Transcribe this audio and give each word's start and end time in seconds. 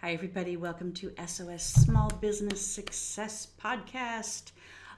Hi, 0.00 0.14
everybody. 0.14 0.56
Welcome 0.56 0.94
to 0.94 1.12
SOS 1.26 1.62
Small 1.64 2.08
Business 2.08 2.64
Success 2.64 3.46
Podcast. 3.62 4.52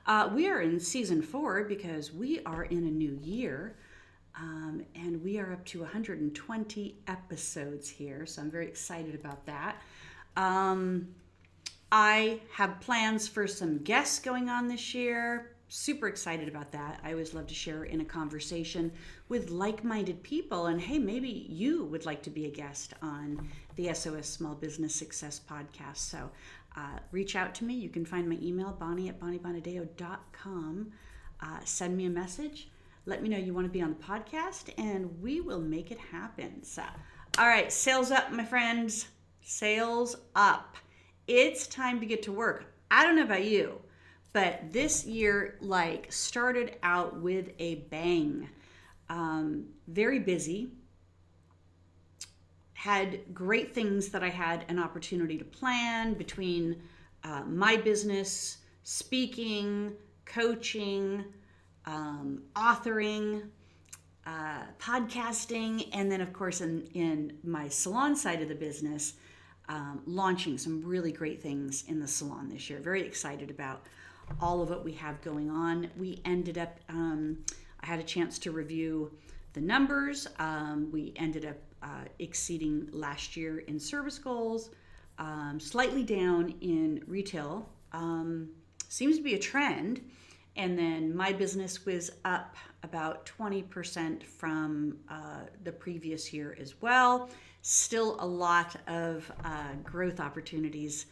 Uh, 0.06 0.30
we 0.34 0.48
are 0.48 0.60
in 0.60 0.80
season 0.80 1.22
four 1.22 1.64
because 1.64 2.12
we 2.12 2.40
are 2.44 2.64
in 2.64 2.78
a 2.78 2.90
new 2.90 3.18
year 3.22 3.76
um, 4.36 4.82
and 4.94 5.22
we 5.22 5.38
are 5.38 5.52
up 5.52 5.64
to 5.66 5.80
120 5.80 6.96
episodes 7.06 7.88
here. 7.88 8.24
So 8.26 8.42
I'm 8.42 8.50
very 8.50 8.66
excited 8.66 9.14
about 9.14 9.44
that. 9.46 9.82
Um, 10.36 11.08
I 11.92 12.40
have 12.54 12.80
plans 12.80 13.28
for 13.28 13.46
some 13.46 13.78
guests 13.78 14.20
going 14.20 14.48
on 14.48 14.68
this 14.68 14.94
year. 14.94 15.52
Super 15.72 16.08
excited 16.08 16.48
about 16.48 16.72
that. 16.72 16.98
I 17.04 17.12
always 17.12 17.32
love 17.32 17.46
to 17.46 17.54
share 17.54 17.84
in 17.84 18.00
a 18.00 18.04
conversation 18.04 18.90
with 19.28 19.50
like 19.50 19.84
minded 19.84 20.20
people. 20.24 20.66
And 20.66 20.80
hey, 20.80 20.98
maybe 20.98 21.46
you 21.48 21.84
would 21.84 22.04
like 22.04 22.24
to 22.24 22.30
be 22.30 22.46
a 22.46 22.50
guest 22.50 22.94
on 23.02 23.48
the 23.76 23.94
SOS 23.94 24.28
Small 24.28 24.56
Business 24.56 24.92
Success 24.92 25.40
Podcast. 25.48 25.98
So 25.98 26.28
uh, 26.76 26.98
reach 27.12 27.36
out 27.36 27.54
to 27.54 27.64
me. 27.64 27.74
You 27.74 27.88
can 27.88 28.04
find 28.04 28.28
my 28.28 28.36
email, 28.42 28.72
bonnie 28.72 29.08
at 29.10 29.20
bonniebonadeo.com. 29.20 30.92
Uh, 31.40 31.58
send 31.64 31.96
me 31.96 32.06
a 32.06 32.10
message. 32.10 32.68
Let 33.06 33.22
me 33.22 33.28
know 33.28 33.38
you 33.38 33.54
want 33.54 33.68
to 33.68 33.72
be 33.72 33.80
on 33.80 33.90
the 33.90 34.04
podcast, 34.04 34.74
and 34.76 35.22
we 35.22 35.40
will 35.40 35.60
make 35.60 35.92
it 35.92 35.98
happen. 35.98 36.64
So, 36.64 36.82
all 37.38 37.46
right, 37.46 37.72
sales 37.72 38.10
up, 38.10 38.32
my 38.32 38.44
friends. 38.44 39.06
Sales 39.40 40.16
up. 40.34 40.76
It's 41.28 41.68
time 41.68 42.00
to 42.00 42.06
get 42.06 42.24
to 42.24 42.32
work. 42.32 42.64
I 42.90 43.06
don't 43.06 43.14
know 43.14 43.22
about 43.22 43.44
you, 43.44 43.80
but 44.32 44.72
this 44.72 45.04
year, 45.04 45.56
like, 45.60 46.12
started 46.12 46.76
out 46.82 47.20
with 47.20 47.50
a 47.58 47.76
bang. 47.90 48.48
Um, 49.08 49.66
very 49.88 50.20
busy, 50.20 50.70
had 52.74 53.34
great 53.34 53.74
things 53.74 54.08
that 54.10 54.22
I 54.22 54.28
had 54.30 54.64
an 54.68 54.78
opportunity 54.78 55.36
to 55.36 55.44
plan 55.44 56.14
between 56.14 56.80
uh, 57.24 57.42
my 57.42 57.76
business, 57.76 58.58
speaking, 58.84 59.92
coaching, 60.24 61.24
um, 61.86 62.42
authoring, 62.54 63.48
uh, 64.26 64.62
podcasting, 64.78 65.88
and 65.92 66.10
then, 66.10 66.20
of 66.20 66.32
course, 66.32 66.60
in, 66.60 66.86
in 66.94 67.36
my 67.42 67.68
salon 67.68 68.14
side 68.14 68.40
of 68.40 68.48
the 68.48 68.54
business, 68.54 69.14
um, 69.68 70.02
launching 70.06 70.56
some 70.56 70.82
really 70.84 71.12
great 71.12 71.42
things 71.42 71.84
in 71.88 72.00
the 72.00 72.08
salon 72.08 72.48
this 72.48 72.70
year. 72.70 72.80
Very 72.80 73.02
excited 73.02 73.50
about 73.50 73.82
all 74.40 74.62
of 74.62 74.70
what 74.70 74.84
we 74.84 74.92
have 74.92 75.20
going 75.22 75.50
on. 75.50 75.90
We 75.96 76.20
ended 76.24 76.58
up, 76.58 76.78
um, 76.88 77.38
I 77.80 77.86
had 77.86 77.98
a 77.98 78.04
chance 78.04 78.38
to 78.40 78.52
review 78.52 79.10
the 79.52 79.60
numbers. 79.60 80.26
Um, 80.38 80.90
we 80.92 81.12
ended 81.16 81.44
up 81.44 81.56
uh, 81.82 82.04
exceeding 82.18 82.88
last 82.92 83.36
year 83.36 83.60
in 83.60 83.78
service 83.78 84.18
goals, 84.18 84.70
um, 85.18 85.58
slightly 85.60 86.02
down 86.02 86.54
in 86.60 87.02
retail. 87.06 87.68
Um, 87.92 88.50
seems 88.88 89.16
to 89.16 89.22
be 89.22 89.34
a 89.34 89.38
trend. 89.38 90.00
And 90.56 90.78
then 90.78 91.16
my 91.16 91.32
business 91.32 91.86
was 91.86 92.10
up 92.24 92.56
about 92.82 93.24
20% 93.38 94.22
from 94.24 94.98
uh, 95.08 95.42
the 95.64 95.72
previous 95.72 96.32
year 96.32 96.56
as 96.60 96.80
well. 96.80 97.30
Still 97.62 98.16
a 98.20 98.26
lot 98.26 98.76
of 98.88 99.30
uh, 99.44 99.74
growth 99.84 100.18
opportunities 100.18 101.06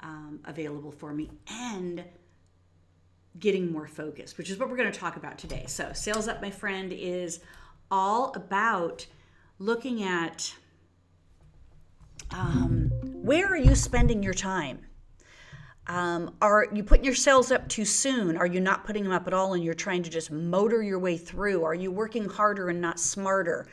um, 0.00 0.40
available 0.44 0.92
for 0.92 1.12
me 1.12 1.30
and 1.50 2.04
getting 3.38 3.70
more 3.72 3.86
focused, 3.86 4.38
which 4.38 4.50
is 4.50 4.58
what 4.58 4.68
we're 4.68 4.76
going 4.76 4.90
to 4.90 4.98
talk 4.98 5.16
about 5.16 5.38
today. 5.38 5.64
So, 5.66 5.92
Sails 5.92 6.28
Up, 6.28 6.42
my 6.42 6.50
friend, 6.50 6.92
is 6.92 7.40
all 7.90 8.32
about 8.34 9.06
looking 9.58 10.02
at 10.02 10.54
um, 12.30 12.90
where 13.02 13.46
are 13.46 13.56
you 13.56 13.74
spending 13.74 14.22
your 14.22 14.34
time? 14.34 14.80
Um, 15.86 16.34
are 16.42 16.66
you 16.72 16.84
putting 16.84 17.04
your 17.04 17.14
sails 17.14 17.50
up 17.50 17.66
too 17.68 17.86
soon? 17.86 18.36
Are 18.36 18.46
you 18.46 18.60
not 18.60 18.84
putting 18.84 19.04
them 19.04 19.12
up 19.12 19.26
at 19.26 19.32
all 19.32 19.54
and 19.54 19.64
you're 19.64 19.72
trying 19.72 20.02
to 20.02 20.10
just 20.10 20.30
motor 20.30 20.82
your 20.82 20.98
way 20.98 21.16
through? 21.16 21.64
Are 21.64 21.74
you 21.74 21.90
working 21.90 22.28
harder 22.28 22.68
and 22.68 22.80
not 22.80 23.00
smarter? 23.00 23.66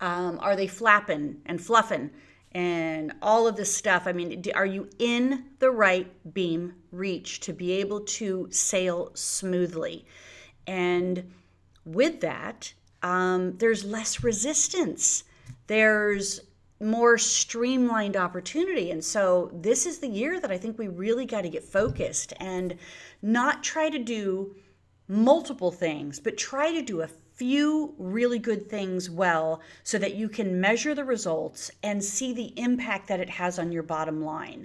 Um, 0.00 0.38
are 0.40 0.54
they 0.54 0.66
flapping 0.66 1.40
and 1.46 1.60
fluffing 1.60 2.10
and 2.52 3.12
all 3.20 3.46
of 3.46 3.56
this 3.56 3.74
stuff? 3.74 4.06
I 4.06 4.12
mean, 4.12 4.42
are 4.54 4.66
you 4.66 4.88
in 4.98 5.44
the 5.58 5.70
right 5.70 6.10
beam 6.32 6.74
reach 6.90 7.40
to 7.40 7.52
be 7.52 7.72
able 7.72 8.00
to 8.00 8.48
sail 8.50 9.10
smoothly? 9.14 10.06
And 10.66 11.32
with 11.84 12.20
that, 12.20 12.72
um, 13.02 13.56
there's 13.58 13.84
less 13.84 14.22
resistance 14.22 15.24
there's 15.66 16.40
more 16.80 17.16
streamlined 17.16 18.16
opportunity. 18.16 18.90
And 18.90 19.02
so 19.02 19.50
this 19.54 19.86
is 19.86 19.98
the 19.98 20.08
year 20.08 20.40
that 20.40 20.50
I 20.50 20.58
think 20.58 20.78
we 20.78 20.88
really 20.88 21.26
got 21.26 21.42
to 21.42 21.48
get 21.48 21.62
focused 21.62 22.32
and 22.40 22.76
not 23.22 23.62
try 23.62 23.88
to 23.88 23.98
do 23.98 24.54
multiple 25.08 25.70
things, 25.70 26.18
but 26.18 26.36
try 26.36 26.72
to 26.72 26.82
do 26.82 27.02
a 27.02 27.08
few 27.42 27.92
really 27.98 28.38
good 28.38 28.70
things 28.70 29.10
well 29.10 29.60
so 29.82 29.98
that 29.98 30.14
you 30.14 30.28
can 30.28 30.60
measure 30.60 30.94
the 30.94 31.04
results 31.04 31.72
and 31.82 32.04
see 32.04 32.32
the 32.32 32.56
impact 32.56 33.08
that 33.08 33.18
it 33.18 33.28
has 33.28 33.58
on 33.58 33.72
your 33.72 33.82
bottom 33.82 34.24
line. 34.24 34.64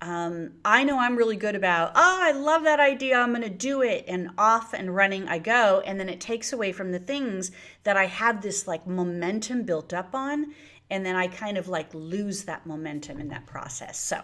Um, 0.00 0.52
I 0.64 0.82
know 0.82 0.98
I'm 0.98 1.14
really 1.14 1.36
good 1.36 1.54
about, 1.54 1.92
oh, 1.94 2.18
I 2.22 2.32
love 2.32 2.62
that 2.64 2.80
idea. 2.80 3.18
I'm 3.18 3.34
going 3.34 3.42
to 3.42 3.50
do 3.50 3.82
it. 3.82 4.06
And 4.08 4.30
off 4.38 4.72
and 4.72 4.96
running 4.96 5.28
I 5.28 5.40
go. 5.40 5.82
And 5.84 6.00
then 6.00 6.08
it 6.08 6.22
takes 6.22 6.54
away 6.54 6.72
from 6.72 6.90
the 6.90 6.98
things 6.98 7.50
that 7.82 7.98
I 7.98 8.06
have 8.06 8.40
this 8.40 8.66
like 8.66 8.86
momentum 8.86 9.64
built 9.64 9.92
up 9.92 10.14
on. 10.14 10.54
And 10.88 11.04
then 11.04 11.16
I 11.16 11.28
kind 11.28 11.58
of 11.58 11.68
like 11.68 11.92
lose 11.92 12.44
that 12.44 12.64
momentum 12.64 13.20
in 13.20 13.28
that 13.28 13.44
process. 13.44 13.98
So, 13.98 14.22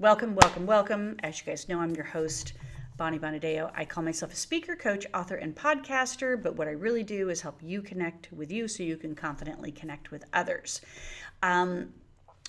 welcome, 0.00 0.34
welcome, 0.34 0.66
welcome. 0.66 1.14
As 1.22 1.38
you 1.38 1.46
guys 1.46 1.68
know, 1.68 1.78
I'm 1.78 1.94
your 1.94 2.06
host, 2.06 2.54
Bonnie 2.96 3.18
Bonadeo. 3.18 3.70
I 3.74 3.84
call 3.84 4.04
myself 4.04 4.32
a 4.32 4.36
speaker, 4.36 4.76
coach, 4.76 5.04
author, 5.12 5.34
and 5.34 5.54
podcaster. 5.54 6.40
But 6.40 6.54
what 6.56 6.68
I 6.68 6.72
really 6.72 7.02
do 7.02 7.28
is 7.28 7.40
help 7.40 7.58
you 7.62 7.82
connect 7.82 8.32
with 8.32 8.52
you 8.52 8.68
so 8.68 8.82
you 8.82 8.96
can 8.96 9.14
confidently 9.14 9.72
connect 9.72 10.10
with 10.10 10.24
others. 10.32 10.80
Um, 11.42 11.92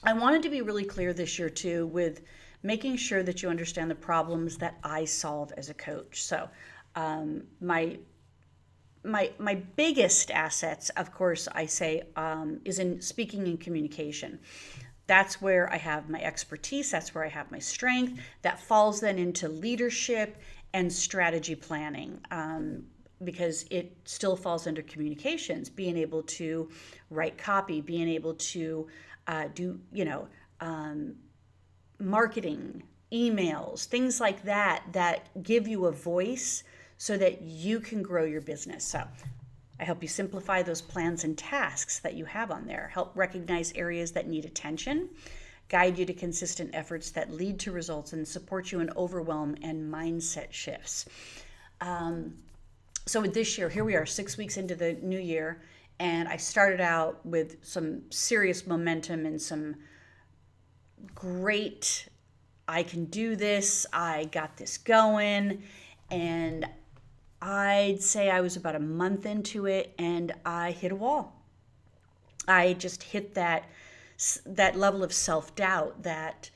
I 0.03 0.13
wanted 0.13 0.44
to 0.44 0.50
be 0.50 0.61
really 0.61 0.85
clear 0.85 1.13
this 1.13 1.39
year 1.39 1.50
too 1.50 1.88
with 1.88 2.22
making 2.61 2.97
sure 2.97 3.23
that 3.23 3.41
you 3.41 3.50
understand 3.50 3.89
the 3.89 3.95
problems 3.95 4.57
that 4.57 4.78
I 4.83 5.06
solve 5.06 5.51
as 5.57 5.69
a 5.69 5.73
coach. 5.73 6.23
So, 6.23 6.47
um, 6.95 7.44
my 7.59 7.97
my 9.03 9.31
my 9.38 9.56
biggest 9.56 10.31
assets, 10.31 10.89
of 10.91 11.13
course, 11.13 11.47
I 11.51 11.66
say 11.66 12.03
um, 12.16 12.59
is 12.66 12.79
in 12.79 13.01
speaking 13.01 13.47
and 13.47 13.59
communication. 13.59 14.39
That's 15.08 15.42
where 15.42 15.72
I 15.72 15.78
have 15.78 16.10
my 16.10 16.22
expertise. 16.22 16.92
That's 16.92 17.14
where 17.14 17.24
I 17.24 17.30
have 17.30 17.52
my 17.52 17.60
strength. 17.60 18.20
That 18.42 18.60
falls 18.60 19.00
then 19.02 19.20
into 19.20 19.48
leadership 19.48 20.38
and 20.74 20.92
strategy 20.92 21.56
planning. 21.56 22.20
Um, 22.32 22.84
because 23.24 23.66
it 23.72 23.96
still 24.06 24.36
falls 24.36 24.68
under 24.68 24.82
communications, 24.82 25.70
being 25.70 25.98
able 25.98 26.22
to 26.24 26.70
write 27.10 27.38
copy, 27.38 27.82
being 27.82 28.10
able 28.10 28.34
to 28.36 28.88
uh, 29.28 29.46
do, 29.54 29.80
you 29.94 30.06
know, 30.06 30.28
um, 30.60 31.16
marketing, 32.00 32.84
emails, 33.12 33.86
things 33.86 34.20
like 34.20 34.44
that, 34.44 34.84
that 34.92 35.30
give 35.44 35.68
you 35.68 35.86
a 35.86 35.92
voice 35.92 36.63
so 36.98 37.18
that 37.18 37.42
you 37.42 37.80
can 37.80 38.01
grow 38.01 38.25
your 38.25 38.42
business. 38.42 38.84
So 38.84 39.04
I 39.80 39.83
help 39.83 40.01
you 40.01 40.07
simplify 40.07 40.62
those 40.62 40.81
plans 40.81 41.24
and 41.24 41.38
tasks 41.38 42.00
that 42.00 42.13
you 42.13 42.25
have 42.25 42.51
on 42.51 42.66
there, 42.66 42.89
help 42.94 43.12
recognize 43.16 43.74
areas 43.74 44.12
that 44.13 44.27
need 44.27 44.45
attention, 44.45 45.10
guide 45.68 45.98
you 45.98 46.06
to 46.06 46.13
consistent 46.13 46.72
efforts 46.74 47.12
that 47.12 47.31
lead 47.31 47.60
to 47.60 47.72
results, 47.72 48.13
and 48.13 48.27
support 48.27 48.72
you 48.72 48.80
in 48.80 48.89
overwhelm 48.95 49.56
and 49.62 49.92
mindset 49.94 50.51
shifts. 50.51 51.06
Um, 51.81 52.36
so, 53.06 53.22
with 53.22 53.33
this 53.33 53.57
year, 53.57 53.69
here 53.69 53.83
we 53.83 53.95
are, 53.95 54.06
six 54.06 54.38
weeks 54.38 54.57
into 54.57 54.75
the 54.75 54.94
new 54.94 55.19
year, 55.19 55.62
and 56.00 56.27
I 56.27 56.38
started 56.38 56.81
out 56.81 57.25
with 57.25 57.57
some 57.62 58.01
serious 58.10 58.66
momentum 58.66 59.25
and 59.25 59.42
some 59.42 59.75
great, 61.13 62.07
I 62.68 62.83
can 62.83 63.06
do 63.06 63.36
this, 63.36 63.86
I 63.94 64.25
got 64.25 64.57
this 64.57 64.77
going. 64.77 65.63
And 66.12 66.68
I'd 67.42 68.02
say 68.02 68.30
I 68.30 68.42
was 68.42 68.56
about 68.56 68.76
a 68.76 68.80
month 68.80 69.26
into 69.26 69.66
it 69.66 69.94
and 69.98 70.34
I 70.46 70.72
hit 70.72 70.92
a 70.92 70.96
wall. 70.96 71.42
I 72.48 72.74
just 72.74 73.04
hit 73.04 73.34
that 73.36 73.66
that 74.46 74.78
level 74.78 75.04
of 75.04 75.12
self-doubt 75.12 76.04
that 76.04 76.50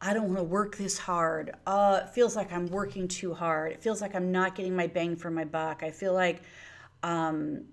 I 0.00 0.12
don't 0.14 0.28
want 0.28 0.38
to 0.38 0.44
work 0.44 0.76
this 0.76 0.98
hard. 0.98 1.54
Uh, 1.66 2.00
it 2.04 2.10
feels 2.10 2.36
like 2.36 2.52
I'm 2.52 2.66
working 2.68 3.08
too 3.08 3.34
hard. 3.34 3.72
It 3.72 3.82
feels 3.82 4.00
like 4.00 4.14
I'm 4.14 4.32
not 4.32 4.54
getting 4.54 4.74
my 4.74 4.86
bang 4.86 5.16
for 5.16 5.30
my 5.30 5.44
buck. 5.44 5.82
I 5.82 5.90
feel 5.90 6.12
like, 6.12 6.42
um, 7.02 7.64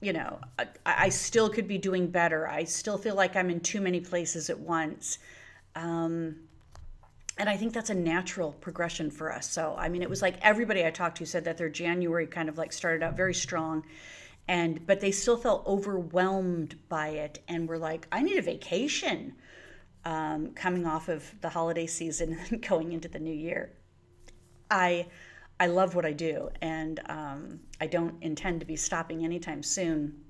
you 0.00 0.12
know, 0.12 0.38
I, 0.58 0.66
I, 0.84 1.08
still 1.08 1.48
could 1.48 1.66
be 1.66 1.78
doing 1.78 2.08
better. 2.08 2.46
I 2.46 2.64
still 2.64 2.98
feel 2.98 3.14
like 3.14 3.34
I'm 3.34 3.50
in 3.50 3.60
too 3.60 3.80
many 3.80 4.00
places 4.00 4.50
at 4.50 4.58
once. 4.58 5.18
Um, 5.74 6.36
and 7.38 7.48
I 7.48 7.56
think 7.56 7.72
that's 7.72 7.90
a 7.90 7.94
natural 7.94 8.52
progression 8.52 9.10
for 9.10 9.32
us. 9.32 9.50
So, 9.50 9.74
I 9.78 9.88
mean, 9.88 10.02
it 10.02 10.08
was 10.08 10.22
like 10.22 10.38
everybody 10.40 10.84
I 10.84 10.90
talked 10.90 11.18
to 11.18 11.26
said 11.26 11.44
that 11.44 11.58
their 11.58 11.68
January 11.68 12.26
kind 12.26 12.48
of 12.48 12.56
like 12.56 12.72
started 12.72 13.02
out 13.02 13.16
very 13.16 13.34
strong 13.34 13.84
and 14.48 14.86
but 14.86 15.00
they 15.00 15.10
still 15.10 15.36
felt 15.36 15.66
overwhelmed 15.66 16.76
by 16.88 17.08
it 17.08 17.42
and 17.48 17.68
were 17.68 17.78
like, 17.78 18.06
I 18.12 18.22
need 18.22 18.38
a 18.38 18.42
vacation 18.42 19.34
um, 20.04 20.52
coming 20.52 20.86
off 20.86 21.08
of 21.08 21.34
the 21.40 21.48
holiday 21.48 21.86
season 21.86 22.38
and 22.50 22.66
going 22.66 22.92
into 22.92 23.08
the 23.08 23.18
new 23.18 23.34
year. 23.34 23.72
I 24.70 25.06
I 25.58 25.68
love 25.68 25.94
what 25.94 26.04
I 26.04 26.12
do, 26.12 26.50
and 26.60 27.00
um, 27.06 27.60
I 27.80 27.86
don't 27.86 28.22
intend 28.22 28.60
to 28.60 28.66
be 28.66 28.76
stopping 28.76 29.24
anytime 29.24 29.62
soon. 29.62 30.22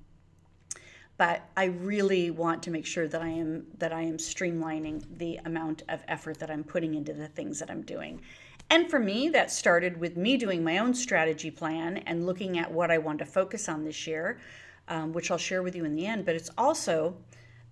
But 1.19 1.49
I 1.57 1.65
really 1.65 2.31
want 2.31 2.63
to 2.65 2.71
make 2.71 2.85
sure 2.85 3.09
that 3.09 3.23
I 3.23 3.29
am 3.29 3.67
that 3.79 3.93
I 3.93 4.03
am 4.03 4.19
streamlining 4.19 5.03
the 5.19 5.37
amount 5.45 5.83
of 5.89 6.01
effort 6.09 6.39
that 6.41 6.51
I'm 6.51 6.65
putting 6.65 6.95
into 6.95 7.13
the 7.13 7.29
things 7.29 7.59
that 7.61 7.71
I'm 7.71 7.83
doing. 7.83 8.21
And 8.69 8.91
for 8.91 8.99
me, 8.99 9.29
that 9.31 9.51
started 9.51 9.99
with 9.99 10.17
me 10.17 10.37
doing 10.37 10.65
my 10.65 10.79
own 10.79 10.93
strategy 10.93 11.51
plan 11.51 11.99
and 11.99 12.27
looking 12.27 12.59
at 12.59 12.71
what 12.71 12.91
I 12.91 12.99
want 12.99 13.21
to 13.21 13.25
focus 13.25 13.69
on 13.69 13.85
this 13.85 14.07
year, 14.07 14.41
um, 14.89 15.13
which 15.13 15.31
I'll 15.31 15.39
share 15.39 15.63
with 15.63 15.77
you 15.77 15.85
in 15.85 15.95
the 15.95 16.07
end. 16.07 16.27
But 16.27 16.35
it's 16.35 16.51
also 16.59 17.17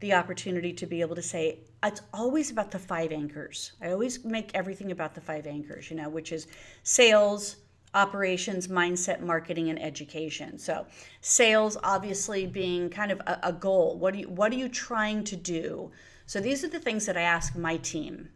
the 0.01 0.13
opportunity 0.13 0.73
to 0.73 0.87
be 0.87 1.01
able 1.01 1.17
to 1.17 1.23
say 1.23 1.59
it's 1.83 2.03
always 2.13 2.51
about 2.51 2.71
the 2.71 2.79
five 2.79 3.13
anchors. 3.13 3.73
I 3.83 3.91
always 3.91 4.25
make 4.25 4.51
everything 4.55 4.91
about 4.93 5.15
the 5.15 5.21
five 5.21 5.47
anchors, 5.47 5.91
you 5.91 5.97
know, 5.97 6.09
which 6.09 6.33
is 6.33 6.47
sales, 6.83 7.57
operations, 7.95 8.69
mindset, 8.69 9.21
marketing, 9.21 9.71
and 9.71 9.81
education. 9.81 10.59
So, 10.59 10.87
sales 11.21 11.77
obviously 11.83 12.47
being 12.47 12.91
kind 12.91 13.13
of 13.13 13.21
a, 13.21 13.39
a 13.45 13.53
goal. 13.53 13.99
What 13.99 14.15
are 14.15 14.19
you 14.19 14.29
what 14.29 14.53
are 14.53 14.57
you 14.57 14.69
trying 14.69 15.25
to 15.25 15.37
do? 15.37 15.91
So 16.27 16.41
these 16.41 16.65
are 16.65 16.69
the 16.69 16.81
things 16.81 17.07
that 17.07 17.17
I 17.17 17.23
ask 17.23 17.55
my 17.55 17.77
team. 17.77 18.31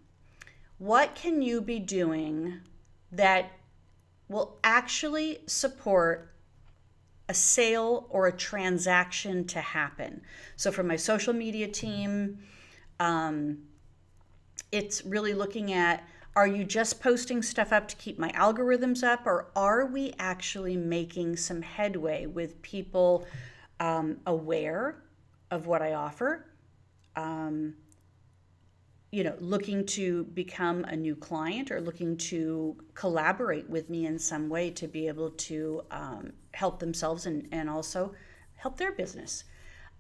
What 0.77 1.15
can 1.15 1.43
you 1.43 1.61
be 1.61 1.79
doing 1.79 2.61
that 3.11 3.51
will 4.29 4.59
actually 4.63 5.39
support 5.47 6.33
a 7.29 7.35
sale 7.35 8.07
or 8.09 8.27
a 8.27 8.33
transaction 8.33 9.45
to 9.47 9.61
happen. 9.61 10.23
So 10.57 10.73
for 10.73 10.83
my 10.83 10.97
social 10.97 11.35
media 11.35 11.69
team, 11.69 12.39
um, 13.01 13.59
it's 14.73 15.05
really 15.05 15.35
looking 15.35 15.73
at 15.73 16.07
are 16.39 16.47
you 16.47 16.63
just 16.63 17.01
posting 17.01 17.43
stuff 17.43 17.73
up 17.73 17.89
to 17.89 17.97
keep 17.97 18.17
my 18.17 18.31
algorithms 18.31 19.03
up, 19.03 19.27
or 19.27 19.49
are 19.57 19.87
we 19.87 20.15
actually 20.21 20.77
making 20.77 21.35
some 21.35 21.61
headway 21.61 22.27
with 22.27 22.63
people 22.63 23.27
um, 23.81 24.19
aware 24.25 25.03
of 25.51 25.67
what 25.67 25.83
I 25.83 25.95
offer? 25.95 26.47
Um, 27.17 27.75
you 29.11 29.25
know, 29.25 29.35
looking 29.41 29.85
to 29.87 30.27
become 30.27 30.85
a 30.85 30.95
new 30.95 31.17
client 31.17 31.73
or 31.73 31.81
looking 31.81 32.17
to 32.17 32.77
collaborate 32.95 33.69
with 33.69 33.91
me 33.91 34.07
in 34.07 34.17
some 34.17 34.49
way 34.49 34.71
to 34.71 34.87
be 34.87 35.09
able 35.09 35.31
to 35.31 35.83
um, 35.91 36.33
help 36.55 36.79
themselves 36.79 37.27
and, 37.27 37.49
and 37.51 37.69
also 37.69 38.15
help 38.55 38.77
their 38.77 38.93
business. 38.93 39.43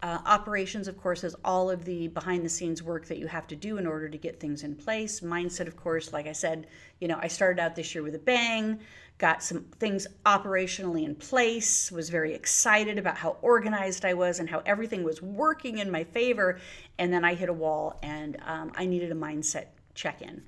Uh, 0.00 0.18
operations, 0.26 0.86
of 0.86 0.96
course, 0.96 1.24
is 1.24 1.34
all 1.44 1.68
of 1.68 1.84
the 1.84 2.06
behind 2.08 2.44
the 2.44 2.48
scenes 2.48 2.84
work 2.84 3.06
that 3.06 3.18
you 3.18 3.26
have 3.26 3.48
to 3.48 3.56
do 3.56 3.78
in 3.78 3.86
order 3.86 4.08
to 4.08 4.16
get 4.16 4.38
things 4.38 4.62
in 4.62 4.76
place. 4.76 5.20
Mindset, 5.20 5.66
of 5.66 5.76
course, 5.76 6.12
like 6.12 6.28
I 6.28 6.32
said, 6.32 6.68
you 7.00 7.08
know, 7.08 7.18
I 7.20 7.26
started 7.26 7.60
out 7.60 7.74
this 7.74 7.94
year 7.96 8.04
with 8.04 8.14
a 8.14 8.20
bang, 8.20 8.78
got 9.18 9.42
some 9.42 9.64
things 9.80 10.06
operationally 10.24 11.04
in 11.04 11.16
place, 11.16 11.90
was 11.90 12.10
very 12.10 12.32
excited 12.32 12.96
about 12.96 13.16
how 13.16 13.38
organized 13.42 14.04
I 14.04 14.14
was 14.14 14.38
and 14.38 14.48
how 14.48 14.62
everything 14.64 15.02
was 15.02 15.20
working 15.20 15.78
in 15.78 15.90
my 15.90 16.04
favor. 16.04 16.60
And 16.98 17.12
then 17.12 17.24
I 17.24 17.34
hit 17.34 17.48
a 17.48 17.52
wall 17.52 17.98
and 18.00 18.36
um, 18.46 18.70
I 18.76 18.86
needed 18.86 19.10
a 19.10 19.16
mindset 19.16 19.66
check 19.94 20.22
in. 20.22 20.42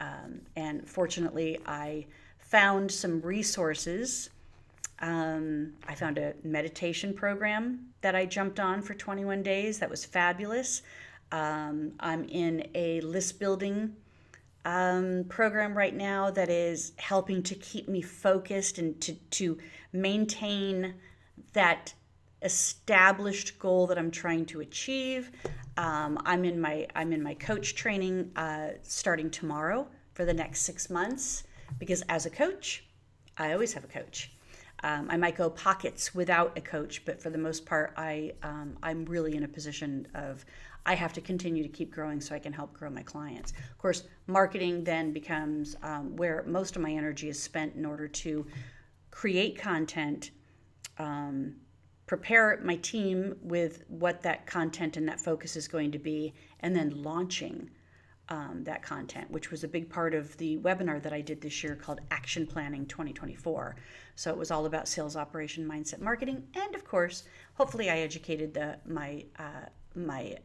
Um, 0.00 0.40
and 0.56 0.88
fortunately, 0.88 1.60
I 1.66 2.06
found 2.40 2.90
some 2.90 3.20
resources 3.20 4.30
um, 5.00 5.74
I 5.86 5.94
found 5.94 6.18
a 6.18 6.34
meditation 6.42 7.14
program 7.14 7.90
that 8.00 8.14
I 8.14 8.26
jumped 8.26 8.58
on 8.58 8.82
for 8.82 8.94
21 8.94 9.42
days. 9.42 9.78
That 9.78 9.90
was 9.90 10.04
fabulous. 10.04 10.82
Um, 11.30 11.92
I'm 12.00 12.24
in 12.28 12.68
a 12.74 13.00
list 13.02 13.38
building 13.38 13.94
um, 14.64 15.24
program 15.28 15.76
right 15.76 15.94
now 15.94 16.30
that 16.30 16.48
is 16.48 16.92
helping 16.96 17.42
to 17.44 17.54
keep 17.54 17.88
me 17.88 18.02
focused 18.02 18.78
and 18.78 19.00
to, 19.02 19.14
to 19.14 19.58
maintain 19.92 20.94
that 21.52 21.94
established 22.42 23.58
goal 23.58 23.86
that 23.88 23.98
I'm 23.98 24.10
trying 24.10 24.46
to 24.46 24.60
achieve. 24.60 25.30
Um, 25.76 26.18
I'm 26.24 26.44
in 26.44 26.60
my 26.60 26.86
I'm 26.94 27.12
in 27.12 27.22
my 27.22 27.34
coach 27.34 27.74
training 27.74 28.30
uh, 28.36 28.70
starting 28.82 29.30
tomorrow 29.30 29.88
for 30.12 30.24
the 30.24 30.34
next 30.34 30.62
six 30.62 30.90
months 30.90 31.44
because 31.78 32.02
as 32.08 32.26
a 32.26 32.30
coach, 32.30 32.84
I 33.36 33.52
always 33.52 33.72
have 33.72 33.84
a 33.84 33.88
coach. 33.88 34.32
Um, 34.82 35.08
I 35.10 35.16
might 35.16 35.36
go 35.36 35.50
pockets 35.50 36.14
without 36.14 36.56
a 36.56 36.60
coach, 36.60 37.04
but 37.04 37.20
for 37.20 37.30
the 37.30 37.38
most 37.38 37.66
part, 37.66 37.92
I 37.96 38.34
um, 38.42 38.76
I'm 38.82 39.04
really 39.06 39.34
in 39.34 39.42
a 39.42 39.48
position 39.48 40.06
of 40.14 40.44
I 40.86 40.94
have 40.94 41.12
to 41.14 41.20
continue 41.20 41.62
to 41.62 41.68
keep 41.68 41.90
growing 41.90 42.20
so 42.20 42.34
I 42.34 42.38
can 42.38 42.52
help 42.52 42.72
grow 42.72 42.88
my 42.88 43.02
clients. 43.02 43.52
Of 43.52 43.78
course, 43.78 44.04
marketing 44.26 44.84
then 44.84 45.12
becomes 45.12 45.76
um, 45.82 46.16
where 46.16 46.44
most 46.46 46.76
of 46.76 46.82
my 46.82 46.92
energy 46.92 47.28
is 47.28 47.42
spent 47.42 47.74
in 47.74 47.84
order 47.84 48.08
to 48.08 48.46
create 49.10 49.58
content, 49.58 50.30
um, 50.98 51.56
prepare 52.06 52.58
my 52.64 52.76
team 52.76 53.36
with 53.42 53.84
what 53.88 54.22
that 54.22 54.46
content 54.46 54.96
and 54.96 55.08
that 55.08 55.20
focus 55.20 55.56
is 55.56 55.68
going 55.68 55.90
to 55.92 55.98
be, 55.98 56.32
and 56.60 56.74
then 56.74 57.02
launching 57.02 57.68
um, 58.30 58.62
that 58.64 58.82
content, 58.82 59.30
which 59.30 59.50
was 59.50 59.64
a 59.64 59.68
big 59.68 59.88
part 59.88 60.14
of 60.14 60.36
the 60.36 60.58
webinar 60.58 61.02
that 61.02 61.12
I 61.12 61.20
did 61.20 61.40
this 61.40 61.62
year 61.62 61.74
called 61.74 62.00
Action 62.10 62.46
Planning 62.46 62.86
2024. 62.86 63.76
So 64.16 64.30
it 64.30 64.36
was 64.36 64.50
all 64.50 64.66
about 64.66 64.88
sales 64.88 65.16
operation, 65.16 65.66
mindset, 65.66 66.00
marketing, 66.00 66.46
and 66.54 66.74
of 66.74 66.84
course, 66.84 67.24
hopefully, 67.54 67.90
I 67.90 67.98
educated 67.98 68.54
the 68.54 68.78
my 68.86 69.24
uh, 69.38 69.66
my 69.94 70.36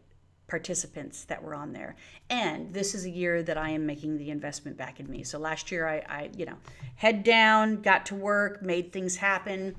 participants 0.48 1.24
that 1.26 1.42
were 1.42 1.56
on 1.56 1.74
there. 1.74 1.96
And 2.30 2.74
this 2.74 2.94
is 2.94 3.06
a 3.06 3.10
year 3.10 3.42
that 3.44 3.58
I 3.58 3.70
am 3.70 3.86
making 3.86 4.18
the 4.18 4.30
investment 4.30 4.78
back 4.78 5.00
in 5.00 5.10
me. 5.10 5.24
So 5.24 5.40
last 5.40 5.72
year, 5.72 5.88
I, 5.88 6.04
I 6.08 6.30
you 6.38 6.46
know, 6.46 6.58
head 6.96 7.24
down, 7.24 7.82
got 7.82 8.06
to 8.08 8.16
work, 8.16 8.62
made 8.62 8.92
things 8.92 9.16
happen. 9.16 9.76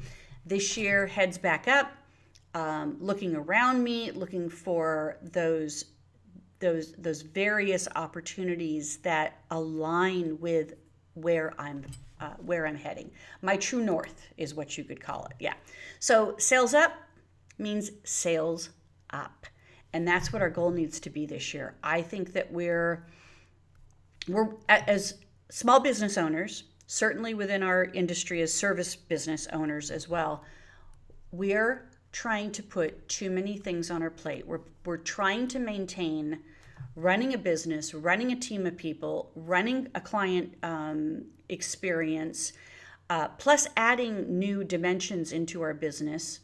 This 0.47 0.77
year, 0.77 1.07
heads 1.07 1.39
back 1.39 1.69
up. 1.69 1.93
Um, 2.55 2.97
looking 3.01 3.35
around 3.35 3.83
me, 3.83 4.11
looking 4.13 4.49
for 4.49 5.19
those 5.23 5.85
those 6.61 6.93
those 6.93 7.23
various 7.23 7.89
opportunities 7.95 8.99
that 8.99 9.41
align 9.51 10.39
with 10.41 10.75
where 11.15 11.55
I'm 11.59 11.85
uh, 12.21 12.31
where 12.45 12.67
I'm 12.67 12.77
heading. 12.77 13.11
My 13.43 13.57
true 13.57 13.85
north 13.85 14.29
is 14.37 14.55
what 14.55 14.79
you 14.79 14.85
could 14.85 15.01
call 15.01 15.27
it. 15.27 15.37
Yeah. 15.41 15.55
So 15.99 16.37
sales 16.39 16.75
up 16.75 16.93
means 17.59 17.91
sales 18.05 18.71
up, 19.11 19.47
and 19.93 20.07
that's 20.07 20.33
what 20.33 20.43
our 20.43 20.51
goal 20.51 20.71
needs 20.71 21.01
to 21.01 21.11
be 21.11 21.27
this 21.27 21.55
year. 21.55 21.75
I 21.83 22.03
think 22.03 22.33
that 22.33 22.53
we're 22.53 23.07
we're 24.29 24.55
as 24.69 25.15
small 25.51 25.81
business 25.81 26.17
owners, 26.17 26.65
certainly 26.87 27.35
within 27.35 27.63
our 27.63 27.85
industry 27.85 28.41
as 28.43 28.53
service 28.53 28.97
business 28.97 29.47
owners 29.53 29.91
as 29.91 30.09
well. 30.09 30.43
We're 31.31 31.89
trying 32.15 32.53
to 32.53 32.63
put 32.63 33.09
too 33.09 33.29
many 33.29 33.57
things 33.57 33.91
on 33.91 34.01
our 34.01 34.09
plate. 34.09 34.47
We're, 34.47 34.61
we're 34.85 34.99
trying 34.99 35.49
to 35.49 35.59
maintain 35.59 36.39
running 36.95 37.35
a 37.35 37.39
business, 37.39 37.93
running 37.93 38.31
a 38.31 38.37
team 38.37 38.67
of 38.67 38.77
people, 38.77 39.33
running 39.35 39.89
a 39.97 40.01
client 40.01 40.55
um, 40.63 41.25
experience, 41.49 42.53
uh, 43.11 43.29
plus 43.29 43.67
adding 43.77 44.39
new 44.39 44.63
dimensions 44.63 45.33
into 45.33 45.61
our 45.61 45.75
business. 45.75 46.39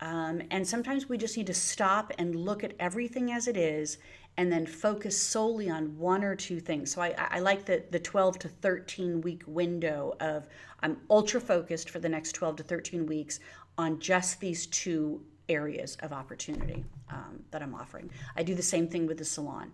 Um, 0.00 0.42
and 0.50 0.66
sometimes 0.66 1.08
we 1.08 1.16
just 1.16 1.36
need 1.36 1.46
to 1.46 1.54
stop 1.54 2.12
and 2.18 2.34
look 2.34 2.64
at 2.64 2.72
everything 2.80 3.30
as 3.30 3.46
it 3.46 3.56
is 3.56 3.98
and 4.36 4.50
then 4.50 4.66
focus 4.66 5.20
solely 5.20 5.70
on 5.70 5.96
one 5.96 6.24
or 6.24 6.34
two 6.34 6.58
things. 6.58 6.92
So 6.92 7.00
I, 7.00 7.14
I 7.16 7.38
like 7.38 7.64
the, 7.64 7.84
the 7.90 8.00
12 8.00 8.40
to 8.40 8.48
13 8.48 9.20
week 9.20 9.44
window 9.46 10.16
of 10.18 10.48
I'm 10.80 10.96
ultra 11.08 11.40
focused 11.40 11.88
for 11.88 12.00
the 12.00 12.08
next 12.08 12.32
12 12.32 12.56
to 12.56 12.62
13 12.64 13.06
weeks 13.06 13.38
on 13.78 13.98
just 13.98 14.40
these 14.40 14.66
two 14.66 15.22
areas 15.48 15.96
of 16.00 16.12
opportunity 16.12 16.84
um, 17.10 17.42
that 17.50 17.62
I'm 17.62 17.74
offering. 17.74 18.10
I 18.36 18.42
do 18.42 18.54
the 18.54 18.62
same 18.62 18.88
thing 18.88 19.06
with 19.06 19.18
the 19.18 19.24
salon. 19.24 19.72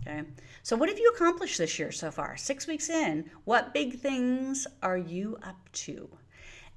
Okay. 0.00 0.22
So, 0.62 0.74
what 0.76 0.88
have 0.88 0.98
you 0.98 1.12
accomplished 1.14 1.58
this 1.58 1.78
year 1.78 1.92
so 1.92 2.10
far? 2.10 2.36
Six 2.36 2.66
weeks 2.66 2.88
in, 2.88 3.30
what 3.44 3.74
big 3.74 4.00
things 4.00 4.66
are 4.82 4.96
you 4.96 5.38
up 5.42 5.70
to? 5.72 6.08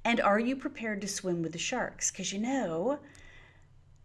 And 0.04 0.20
are 0.20 0.38
you 0.38 0.54
prepared 0.54 1.00
to 1.00 1.08
swim 1.08 1.42
with 1.42 1.52
the 1.52 1.58
sharks? 1.58 2.10
Because 2.10 2.32
you 2.32 2.38
know 2.38 3.00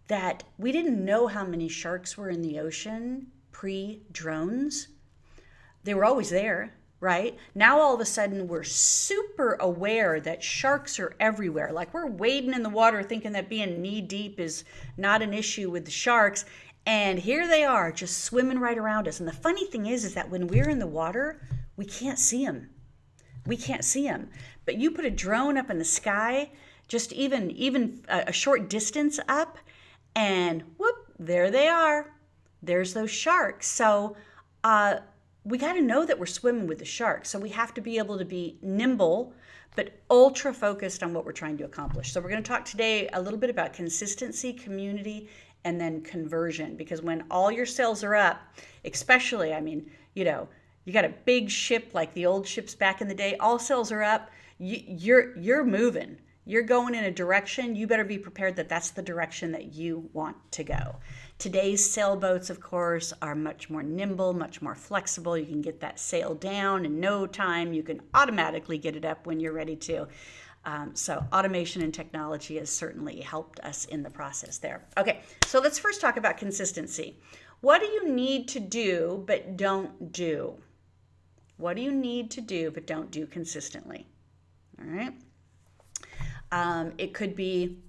that 0.07 0.43
we 0.57 0.71
didn't 0.71 1.03
know 1.03 1.27
how 1.27 1.45
many 1.45 1.67
sharks 1.67 2.17
were 2.17 2.29
in 2.29 2.41
the 2.41 2.59
ocean 2.59 3.27
pre 3.51 4.01
drones. 4.11 4.87
they 5.83 5.93
were 5.93 6.05
always 6.05 6.29
there, 6.29 6.73
right? 7.01 7.35
Now 7.55 7.81
all 7.81 7.95
of 7.95 7.99
a 7.99 8.05
sudden 8.05 8.47
we're 8.47 8.63
super 8.63 9.57
aware 9.59 10.21
that 10.21 10.41
sharks 10.41 10.99
are 10.99 11.15
everywhere. 11.19 11.71
Like 11.73 11.93
we're 11.93 12.05
wading 12.05 12.53
in 12.53 12.63
the 12.63 12.69
water 12.69 13.03
thinking 13.03 13.33
that 13.33 13.49
being 13.49 13.81
knee 13.81 14.01
deep 14.01 14.39
is 14.39 14.63
not 14.95 15.21
an 15.21 15.33
issue 15.33 15.69
with 15.69 15.83
the 15.83 15.91
sharks. 15.91 16.45
And 16.85 17.19
here 17.19 17.47
they 17.47 17.63
are 17.63 17.91
just 17.91 18.23
swimming 18.23 18.59
right 18.59 18.77
around 18.77 19.07
us. 19.07 19.19
And 19.19 19.27
the 19.27 19.33
funny 19.33 19.65
thing 19.65 19.87
is, 19.87 20.05
is 20.05 20.13
that 20.13 20.29
when 20.29 20.47
we're 20.47 20.69
in 20.69 20.79
the 20.79 20.87
water, 20.87 21.41
we 21.75 21.85
can't 21.85 22.19
see 22.19 22.45
them. 22.45 22.69
We 23.47 23.57
can't 23.57 23.83
see 23.83 24.03
them. 24.03 24.29
But 24.65 24.77
you 24.77 24.91
put 24.91 25.05
a 25.05 25.11
drone 25.11 25.57
up 25.57 25.71
in 25.71 25.79
the 25.79 25.85
sky, 25.85 26.51
just 26.87 27.11
even 27.13 27.49
even 27.51 28.05
a, 28.07 28.31
short 28.31 28.69
distance 28.69 29.19
up, 29.27 29.57
and 30.15 30.63
whoop, 30.77 31.13
there 31.17 31.49
they 31.49 31.67
are. 31.67 32.13
There's 32.61 32.93
those 32.93 33.09
sharks. 33.09 33.67
So 33.67 34.15
uh, 34.63 34.97
we 35.43 35.57
got 35.57 35.73
to 35.73 35.81
know 35.81 36.05
that 36.05 36.19
we're 36.19 36.25
swimming 36.25 36.67
with 36.67 36.79
the 36.79 36.85
sharks. 36.85 37.29
So 37.29 37.39
we 37.39 37.49
have 37.49 37.73
to 37.73 37.81
be 37.81 37.97
able 37.97 38.17
to 38.17 38.25
be 38.25 38.57
nimble, 38.61 39.33
but 39.75 39.93
ultra 40.09 40.53
focused 40.53 41.01
on 41.01 41.13
what 41.13 41.25
we're 41.25 41.31
trying 41.31 41.57
to 41.57 41.63
accomplish. 41.63 42.11
So 42.11 42.21
we're 42.21 42.29
going 42.29 42.43
to 42.43 42.47
talk 42.47 42.65
today 42.65 43.09
a 43.13 43.21
little 43.21 43.39
bit 43.39 43.49
about 43.49 43.73
consistency, 43.73 44.53
community, 44.53 45.29
and 45.63 45.79
then 45.79 46.01
conversion. 46.01 46.75
Because 46.75 47.01
when 47.01 47.23
all 47.31 47.51
your 47.51 47.65
sails 47.65 48.03
are 48.03 48.15
up, 48.15 48.41
especially, 48.85 49.53
I 49.53 49.61
mean, 49.61 49.89
you 50.13 50.25
know, 50.25 50.47
you 50.85 50.93
got 50.93 51.05
a 51.05 51.13
big 51.25 51.49
ship 51.49 51.91
like 51.93 52.13
the 52.13 52.25
old 52.25 52.47
ships 52.47 52.75
back 52.75 53.01
in 53.01 53.07
the 53.07 53.15
day, 53.15 53.35
all 53.39 53.59
sails 53.59 53.91
are 53.91 54.03
up, 54.03 54.29
you, 54.57 54.81
you're 54.85 55.37
you're 55.37 55.63
moving 55.63 56.17
you're 56.45 56.63
going 56.63 56.95
in 56.95 57.03
a 57.03 57.11
direction, 57.11 57.75
you 57.75 57.87
better 57.87 58.03
be 58.03 58.17
prepared 58.17 58.55
that 58.55 58.67
that's 58.67 58.91
the 58.91 59.01
direction 59.01 59.51
that 59.51 59.73
you 59.73 60.09
want 60.13 60.35
to 60.51 60.63
go. 60.63 60.95
Today's 61.41 61.83
sailboats, 61.83 62.51
of 62.51 62.61
course, 62.61 63.13
are 63.19 63.33
much 63.33 63.67
more 63.67 63.81
nimble, 63.81 64.31
much 64.31 64.61
more 64.61 64.75
flexible. 64.75 65.35
You 65.35 65.47
can 65.47 65.63
get 65.63 65.79
that 65.79 65.99
sail 65.99 66.35
down 66.35 66.85
in 66.85 66.99
no 66.99 67.25
time. 67.25 67.73
You 67.73 67.81
can 67.81 67.99
automatically 68.13 68.77
get 68.77 68.95
it 68.95 69.05
up 69.05 69.25
when 69.25 69.39
you're 69.39 69.51
ready 69.51 69.75
to. 69.77 70.07
Um, 70.65 70.95
so, 70.95 71.25
automation 71.33 71.81
and 71.81 71.91
technology 71.91 72.59
has 72.59 72.69
certainly 72.69 73.21
helped 73.21 73.59
us 73.61 73.85
in 73.85 74.03
the 74.03 74.09
process 74.11 74.59
there. 74.59 74.85
Okay, 74.99 75.21
so 75.47 75.59
let's 75.59 75.79
first 75.79 75.99
talk 75.99 76.15
about 76.15 76.37
consistency. 76.37 77.17
What 77.61 77.81
do 77.81 77.87
you 77.87 78.07
need 78.07 78.47
to 78.49 78.59
do 78.59 79.23
but 79.25 79.57
don't 79.57 80.11
do? 80.11 80.53
What 81.57 81.75
do 81.75 81.81
you 81.81 81.91
need 81.91 82.29
to 82.31 82.41
do 82.41 82.69
but 82.69 82.85
don't 82.85 83.09
do 83.09 83.25
consistently? 83.25 84.05
All 84.79 84.85
right. 84.85 85.13
Um, 86.51 86.93
it 86.99 87.15
could 87.15 87.35
be 87.35 87.79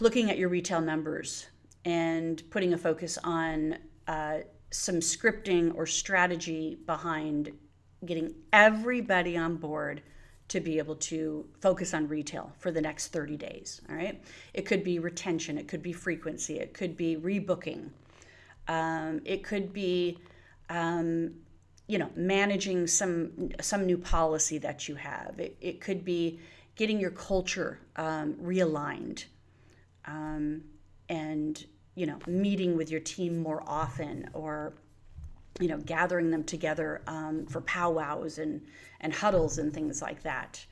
looking 0.00 0.30
at 0.30 0.38
your 0.38 0.48
retail 0.48 0.80
numbers 0.80 1.46
and 1.84 2.42
putting 2.50 2.72
a 2.72 2.78
focus 2.78 3.18
on 3.22 3.78
uh, 4.08 4.38
some 4.70 4.96
scripting 4.96 5.74
or 5.74 5.86
strategy 5.86 6.76
behind 6.86 7.52
getting 8.04 8.34
everybody 8.52 9.36
on 9.36 9.56
board 9.56 10.02
to 10.48 10.60
be 10.60 10.78
able 10.78 10.94
to 10.94 11.46
focus 11.60 11.92
on 11.92 12.06
retail 12.06 12.52
for 12.58 12.70
the 12.70 12.80
next 12.80 13.08
30 13.08 13.36
days. 13.36 13.80
All 13.88 13.96
right. 13.96 14.22
It 14.54 14.62
could 14.62 14.84
be 14.84 14.98
retention, 14.98 15.58
it 15.58 15.66
could 15.66 15.82
be 15.82 15.92
frequency, 15.92 16.60
it 16.60 16.72
could 16.72 16.96
be 16.96 17.16
rebooking, 17.16 17.90
um, 18.68 19.20
it 19.24 19.42
could 19.42 19.72
be 19.72 20.18
um, 20.68 21.32
you 21.86 21.98
know 21.98 22.10
managing 22.16 22.86
some 22.86 23.50
some 23.60 23.86
new 23.86 23.98
policy 23.98 24.58
that 24.58 24.88
you 24.88 24.94
have 24.96 25.38
it, 25.38 25.56
it 25.60 25.80
could 25.80 26.04
be 26.04 26.40
getting 26.74 26.98
your 26.98 27.10
culture 27.10 27.78
um, 27.96 28.34
realigned 28.34 29.24
um, 30.06 30.62
and 31.08 31.64
you 31.94 32.06
know 32.06 32.18
meeting 32.26 32.76
with 32.76 32.90
your 32.90 33.00
team 33.00 33.38
more 33.38 33.62
often 33.66 34.28
or 34.32 34.74
you 35.60 35.68
know 35.68 35.78
gathering 35.78 36.30
them 36.30 36.44
together 36.44 37.02
um, 37.06 37.46
for 37.46 37.60
powwows 37.62 38.38
and 38.38 38.60
and 39.00 39.12
huddles 39.12 39.58
and 39.58 39.72
things 39.72 40.02
like 40.02 40.22
that. 40.22 40.64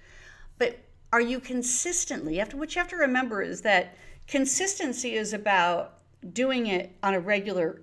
But 0.58 0.78
are 1.12 1.20
you 1.20 1.40
consistently 1.40 2.42
to, 2.44 2.56
what 2.56 2.74
you 2.74 2.80
have 2.80 2.88
to 2.88 2.96
remember 2.96 3.42
is 3.42 3.60
that 3.62 3.96
consistency 4.26 5.14
is 5.14 5.32
about 5.32 5.98
doing 6.32 6.66
it 6.66 6.96
on 7.02 7.14
a 7.14 7.20
regular 7.20 7.82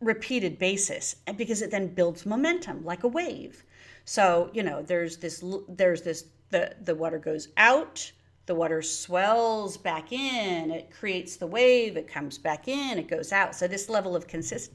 repeated 0.00 0.58
basis 0.58 1.16
because 1.36 1.62
it 1.62 1.70
then 1.70 1.86
builds 1.88 2.26
momentum 2.26 2.84
like 2.84 3.04
a 3.04 3.08
wave. 3.08 3.64
So 4.04 4.50
you 4.52 4.62
know 4.62 4.82
there's 4.82 5.18
this 5.18 5.44
there's 5.68 6.02
this 6.02 6.24
the 6.50 6.74
the 6.82 6.94
water 6.94 7.18
goes 7.18 7.48
out 7.56 8.10
the 8.50 8.54
water 8.56 8.82
swells 8.82 9.76
back 9.76 10.10
in 10.10 10.72
it 10.72 10.90
creates 10.90 11.36
the 11.36 11.46
wave 11.46 11.96
it 11.96 12.08
comes 12.08 12.36
back 12.36 12.66
in 12.66 12.98
it 12.98 13.06
goes 13.06 13.30
out. 13.30 13.54
So 13.54 13.68
this 13.68 13.88
level 13.88 14.16
of 14.16 14.26
consist 14.26 14.72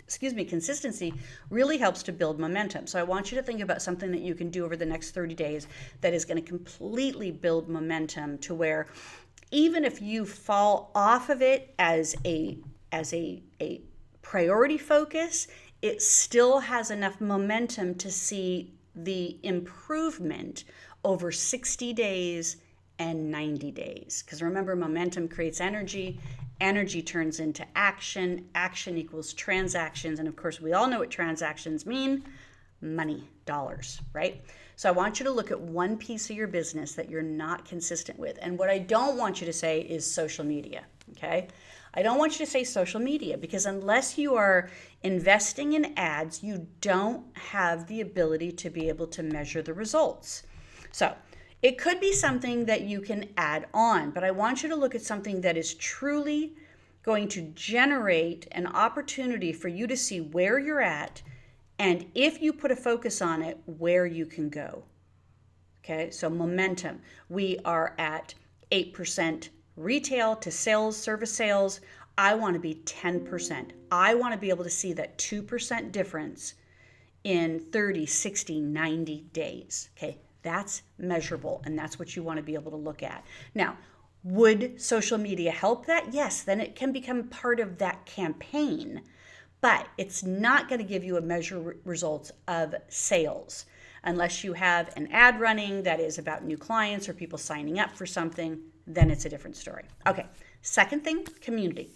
excuse 0.00 0.34
me 0.34 0.44
consistency 0.44 1.14
really 1.48 1.78
helps 1.78 2.02
to 2.02 2.12
build 2.12 2.40
momentum. 2.40 2.88
So 2.88 2.98
i 2.98 3.04
want 3.04 3.30
you 3.30 3.38
to 3.38 3.42
think 3.44 3.60
about 3.60 3.80
something 3.80 4.10
that 4.10 4.22
you 4.22 4.34
can 4.34 4.50
do 4.50 4.64
over 4.64 4.74
the 4.74 4.84
next 4.84 5.12
30 5.12 5.34
days 5.34 5.68
that 6.00 6.12
is 6.12 6.24
going 6.24 6.42
to 6.42 6.48
completely 6.48 7.30
build 7.30 7.68
momentum 7.68 8.38
to 8.38 8.56
where 8.56 8.88
even 9.52 9.84
if 9.84 10.02
you 10.02 10.24
fall 10.24 10.90
off 10.92 11.28
of 11.28 11.42
it 11.42 11.76
as 11.78 12.16
a 12.24 12.58
as 12.90 13.14
a, 13.14 13.40
a 13.60 13.82
priority 14.22 14.78
focus, 14.78 15.46
it 15.80 16.02
still 16.02 16.58
has 16.58 16.90
enough 16.90 17.20
momentum 17.20 17.94
to 17.94 18.10
see 18.10 18.74
the 18.96 19.38
improvement 19.44 20.64
over 21.04 21.30
60 21.30 21.92
days 21.92 22.56
and 23.02 23.30
90 23.30 23.70
days. 23.72 24.22
Because 24.24 24.42
remember, 24.42 24.76
momentum 24.76 25.28
creates 25.28 25.60
energy, 25.60 26.20
energy 26.60 27.02
turns 27.02 27.40
into 27.40 27.66
action, 27.74 28.46
action 28.54 28.96
equals 28.96 29.32
transactions. 29.32 30.20
And 30.20 30.28
of 30.28 30.36
course, 30.36 30.60
we 30.60 30.72
all 30.72 30.86
know 30.86 31.00
what 31.00 31.10
transactions 31.10 31.84
mean 31.84 32.24
money, 32.80 33.28
dollars, 33.44 34.00
right? 34.12 34.42
So 34.76 34.88
I 34.88 34.92
want 34.92 35.20
you 35.20 35.24
to 35.24 35.30
look 35.30 35.50
at 35.50 35.60
one 35.60 35.96
piece 35.96 36.30
of 36.30 36.36
your 36.36 36.48
business 36.48 36.94
that 36.94 37.08
you're 37.08 37.22
not 37.22 37.64
consistent 37.64 38.18
with. 38.18 38.38
And 38.40 38.58
what 38.58 38.70
I 38.70 38.78
don't 38.78 39.16
want 39.16 39.40
you 39.40 39.46
to 39.46 39.52
say 39.52 39.80
is 39.80 40.10
social 40.10 40.44
media, 40.44 40.84
okay? 41.12 41.48
I 41.94 42.02
don't 42.02 42.18
want 42.18 42.38
you 42.38 42.44
to 42.46 42.50
say 42.50 42.64
social 42.64 43.00
media 43.00 43.36
because 43.36 43.66
unless 43.66 44.16
you 44.16 44.34
are 44.34 44.70
investing 45.02 45.74
in 45.74 45.96
ads, 45.96 46.42
you 46.42 46.66
don't 46.80 47.24
have 47.36 47.86
the 47.86 48.00
ability 48.00 48.52
to 48.52 48.70
be 48.70 48.88
able 48.88 49.06
to 49.08 49.22
measure 49.22 49.62
the 49.62 49.74
results. 49.74 50.44
So, 50.90 51.14
it 51.62 51.78
could 51.78 52.00
be 52.00 52.12
something 52.12 52.64
that 52.66 52.82
you 52.82 53.00
can 53.00 53.28
add 53.36 53.66
on, 53.72 54.10
but 54.10 54.24
I 54.24 54.30
want 54.30 54.62
you 54.62 54.68
to 54.68 54.76
look 54.76 54.94
at 54.94 55.02
something 55.02 55.40
that 55.42 55.56
is 55.56 55.74
truly 55.74 56.54
going 57.02 57.28
to 57.28 57.42
generate 57.54 58.46
an 58.52 58.66
opportunity 58.66 59.52
for 59.52 59.68
you 59.68 59.86
to 59.86 59.96
see 59.96 60.20
where 60.20 60.58
you're 60.58 60.82
at 60.82 61.22
and 61.78 62.06
if 62.14 62.40
you 62.40 62.52
put 62.52 62.70
a 62.70 62.76
focus 62.76 63.20
on 63.20 63.42
it, 63.42 63.58
where 63.66 64.06
you 64.06 64.24
can 64.24 64.48
go. 64.48 64.84
Okay, 65.80 66.10
so 66.10 66.30
momentum. 66.30 67.00
We 67.28 67.58
are 67.64 67.96
at 67.98 68.34
8% 68.70 69.48
retail 69.76 70.36
to 70.36 70.50
sales, 70.50 70.96
service 70.96 71.32
sales, 71.32 71.80
I 72.16 72.34
want 72.34 72.54
to 72.54 72.60
be 72.60 72.76
10%. 72.84 73.70
I 73.90 74.14
want 74.14 74.32
to 74.32 74.38
be 74.38 74.50
able 74.50 74.64
to 74.64 74.70
see 74.70 74.92
that 74.92 75.18
2% 75.18 75.90
difference 75.90 76.54
in 77.24 77.58
30, 77.58 78.06
60, 78.06 78.60
90 78.60 79.20
days. 79.32 79.88
Okay, 79.96 80.18
that's 80.42 80.82
measurable 80.98 81.62
and 81.64 81.78
that's 81.78 81.98
what 81.98 82.14
you 82.16 82.22
want 82.22 82.38
to 82.38 82.42
be 82.42 82.54
able 82.54 82.70
to 82.70 82.76
look 82.76 83.02
at. 83.02 83.24
Now, 83.54 83.76
would 84.24 84.80
social 84.80 85.18
media 85.18 85.50
help 85.50 85.86
that? 85.86 86.12
Yes, 86.12 86.42
then 86.42 86.60
it 86.60 86.76
can 86.76 86.92
become 86.92 87.24
part 87.24 87.58
of 87.58 87.78
that 87.78 88.06
campaign, 88.06 89.02
but 89.60 89.88
it's 89.98 90.22
not 90.22 90.68
going 90.68 90.80
to 90.80 90.86
give 90.86 91.02
you 91.02 91.16
a 91.16 91.20
measure 91.20 91.76
results 91.84 92.30
of 92.46 92.74
sales 92.88 93.66
unless 94.04 94.42
you 94.42 94.52
have 94.52 94.90
an 94.96 95.08
ad 95.12 95.40
running 95.40 95.82
that 95.82 96.00
is 96.00 96.18
about 96.18 96.44
new 96.44 96.56
clients 96.56 97.08
or 97.08 97.14
people 97.14 97.38
signing 97.38 97.78
up 97.78 97.96
for 97.96 98.06
something 98.06 98.60
then 98.86 99.10
it's 99.10 99.24
a 99.24 99.28
different 99.28 99.56
story. 99.56 99.84
Okay, 100.06 100.26
second 100.60 101.04
thing 101.04 101.24
community. 101.40 101.90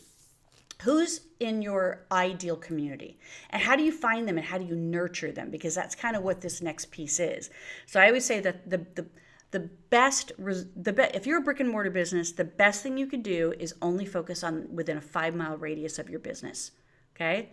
Who's 0.83 1.23
in 1.41 1.63
your 1.63 2.07
ideal 2.13 2.57
community? 2.57 3.19
And 3.51 3.63
how 3.63 3.77
do 3.77 3.83
you 3.83 3.93
find 3.93 4.29
them 4.29 4.37
and 4.37 4.47
how 4.47 4.59
do 4.59 4.65
you 4.65 4.77
nurture 4.77 5.33
them? 5.33 5.51
Because 5.51 5.75
that's 5.75 5.95
kind 5.95 6.17
of 6.17 6.23
what 6.23 6.41
this 6.41 6.61
next 6.61 6.91
piece 6.91 7.19
is. 7.19 7.51
So 7.87 8.01
I 8.01 8.09
always 8.09 8.25
say 8.25 8.41
that 8.41 8.69
the, 8.69 8.79
the 8.95 9.07
the 9.53 9.71
best 9.91 10.33
the 10.39 10.93
be, 10.93 11.03
if 11.15 11.27
you're 11.27 11.39
a 11.39 11.41
brick 11.41 11.61
and 11.61 11.71
mortar 11.71 11.91
business 11.91 12.33
the 12.33 12.45
best 12.45 12.83
thing 12.83 12.99
you 12.99 13.07
could 13.07 13.23
do 13.23 13.55
is 13.59 13.75
only 13.81 14.05
focus 14.05 14.43
on 14.43 14.67
within 14.75 14.97
a 14.97 15.01
five 15.01 15.35
mile 15.35 15.57
radius 15.57 15.99
of 15.99 16.11
your 16.11 16.19
business 16.19 16.73
okay 17.15 17.51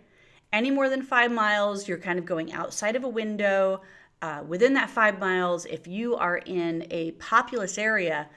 any 0.52 0.70
more 0.70 0.88
than 0.88 1.02
five 1.02 1.30
miles 1.30 1.86
you're 1.86 1.96
kind 1.98 2.18
of 2.18 2.24
going 2.24 2.52
outside 2.52 2.96
of 2.96 3.04
a 3.04 3.08
window 3.08 3.80
uh, 4.22 4.42
within 4.46 4.74
that 4.74 4.90
five 4.90 5.18
miles 5.18 5.66
if 5.66 5.86
you 5.86 6.16
are 6.16 6.38
in 6.38 6.86
a 6.90 7.12
populous 7.12 7.78
area 7.78 8.28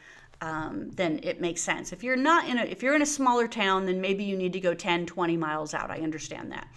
um, 0.42 0.92
then 0.92 1.20
it 1.24 1.42
makes 1.42 1.62
sense. 1.62 1.92
If 1.92 2.04
you're 2.04 2.16
not 2.16 2.48
in 2.48 2.58
a 2.58 2.64
if 2.64 2.84
you're 2.84 2.96
in 2.96 3.02
a 3.02 3.08
smaller 3.08 3.48
town, 3.48 3.86
then 3.86 4.02
maybe 4.02 4.24
you 4.24 4.38
need 4.38 4.54
to 4.54 4.60
go 4.60 4.74
10, 4.74 5.06
20 5.06 5.38
miles 5.38 5.74
out. 5.74 5.92
I 5.92 6.00
understand 6.00 6.52
that. 6.52 6.68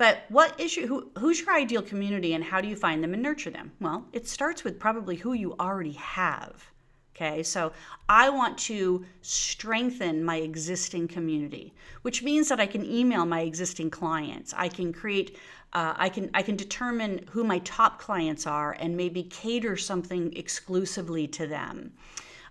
But 0.00 0.22
what 0.30 0.58
is 0.58 0.78
your, 0.78 0.86
who, 0.86 1.10
who's 1.18 1.40
your 1.40 1.54
ideal 1.54 1.82
community 1.82 2.32
and 2.32 2.42
how 2.42 2.62
do 2.62 2.68
you 2.68 2.74
find 2.74 3.04
them 3.04 3.12
and 3.12 3.22
nurture 3.22 3.50
them? 3.50 3.72
Well, 3.82 4.06
it 4.14 4.26
starts 4.26 4.64
with 4.64 4.80
probably 4.80 5.16
who 5.16 5.34
you 5.34 5.54
already 5.60 5.92
have. 5.92 6.70
Okay, 7.14 7.42
so 7.42 7.72
I 8.08 8.30
want 8.30 8.56
to 8.60 9.04
strengthen 9.20 10.24
my 10.24 10.36
existing 10.36 11.06
community, 11.06 11.74
which 12.00 12.22
means 12.22 12.48
that 12.48 12.60
I 12.60 12.64
can 12.64 12.82
email 12.82 13.26
my 13.26 13.42
existing 13.42 13.90
clients. 13.90 14.54
I 14.56 14.68
can 14.68 14.90
create, 14.90 15.36
uh, 15.74 15.92
I 15.98 16.08
can 16.08 16.30
I 16.32 16.40
can 16.40 16.56
determine 16.56 17.26
who 17.30 17.44
my 17.44 17.58
top 17.58 18.00
clients 18.00 18.46
are 18.46 18.72
and 18.80 18.96
maybe 18.96 19.24
cater 19.24 19.76
something 19.76 20.32
exclusively 20.34 21.28
to 21.28 21.46
them. 21.46 21.92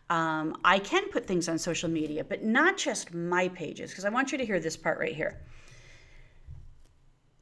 Um, 0.09 0.57
I 0.63 0.79
can 0.79 1.09
put 1.09 1.27
things 1.27 1.47
on 1.47 1.59
social 1.59 1.89
media, 1.89 2.23
but 2.23 2.43
not 2.43 2.77
just 2.77 3.13
my 3.13 3.47
pages, 3.49 3.91
because 3.91 4.05
I 4.05 4.09
want 4.09 4.31
you 4.31 4.37
to 4.39 4.45
hear 4.45 4.59
this 4.59 4.75
part 4.75 4.97
right 4.97 5.15
here. 5.15 5.39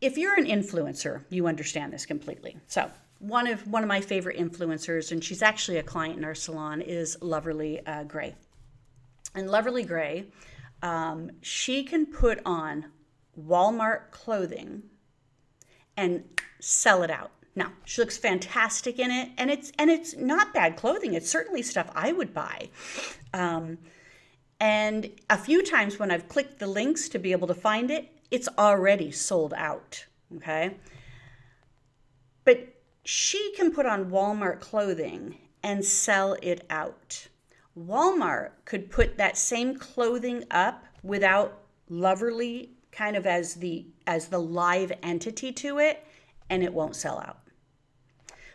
If 0.01 0.17
you're 0.17 0.35
an 0.35 0.45
influencer, 0.45 1.23
you 1.29 1.47
understand 1.47 1.93
this 1.93 2.05
completely. 2.05 2.57
So 2.67 2.91
one 3.19 3.47
of 3.47 3.65
one 3.67 3.83
of 3.83 3.87
my 3.87 4.01
favorite 4.01 4.37
influencers, 4.37 5.11
and 5.11 5.23
she's 5.23 5.41
actually 5.41 5.77
a 5.77 5.83
client 5.83 6.17
in 6.17 6.25
our 6.25 6.35
salon, 6.35 6.81
is 6.81 7.17
Loverly 7.21 7.81
uh, 7.87 8.03
Gray. 8.03 8.35
And 9.33 9.49
Loverly 9.49 9.87
Gray, 9.87 10.25
um, 10.81 11.31
she 11.41 11.83
can 11.83 12.05
put 12.05 12.39
on 12.45 12.85
Walmart 13.39 14.11
clothing 14.11 14.83
and 15.95 16.23
sell 16.59 17.01
it 17.03 17.09
out. 17.09 17.31
Now 17.57 17.71
she 17.85 18.01
looks 18.01 18.17
fantastic 18.17 18.99
in 18.99 19.09
it, 19.09 19.31
and 19.35 19.49
it's 19.49 19.71
and 19.79 19.89
it's 19.89 20.15
not 20.15 20.53
bad 20.53 20.77
clothing. 20.77 21.15
It's 21.15 21.29
certainly 21.29 21.63
stuff 21.63 21.89
I 21.95 22.11
would 22.11 22.31
buy. 22.31 22.69
Um, 23.33 23.79
and 24.59 25.09
a 25.27 25.39
few 25.39 25.63
times 25.63 25.97
when 25.97 26.11
I've 26.11 26.29
clicked 26.29 26.59
the 26.59 26.67
links 26.67 27.09
to 27.09 27.19
be 27.19 27.31
able 27.31 27.47
to 27.47 27.55
find 27.55 27.89
it, 27.89 28.11
it's 28.29 28.47
already 28.59 29.09
sold 29.09 29.55
out. 29.57 30.05
Okay. 30.35 30.77
But 32.45 32.75
she 33.03 33.53
can 33.55 33.73
put 33.73 33.87
on 33.87 34.11
Walmart 34.11 34.59
clothing 34.59 35.39
and 35.63 35.83
sell 35.83 36.37
it 36.43 36.63
out. 36.69 37.27
Walmart 37.75 38.51
could 38.65 38.91
put 38.91 39.17
that 39.17 39.35
same 39.35 39.77
clothing 39.77 40.43
up 40.51 40.85
without 41.01 41.63
Loverly 41.89 42.69
kind 42.91 43.15
of 43.15 43.25
as 43.25 43.55
the 43.55 43.87
as 44.05 44.27
the 44.27 44.39
live 44.39 44.91
entity 45.01 45.51
to 45.53 45.79
it 45.79 46.05
and 46.51 46.61
it 46.61 46.71
won't 46.71 46.95
sell 46.95 47.17
out. 47.17 47.39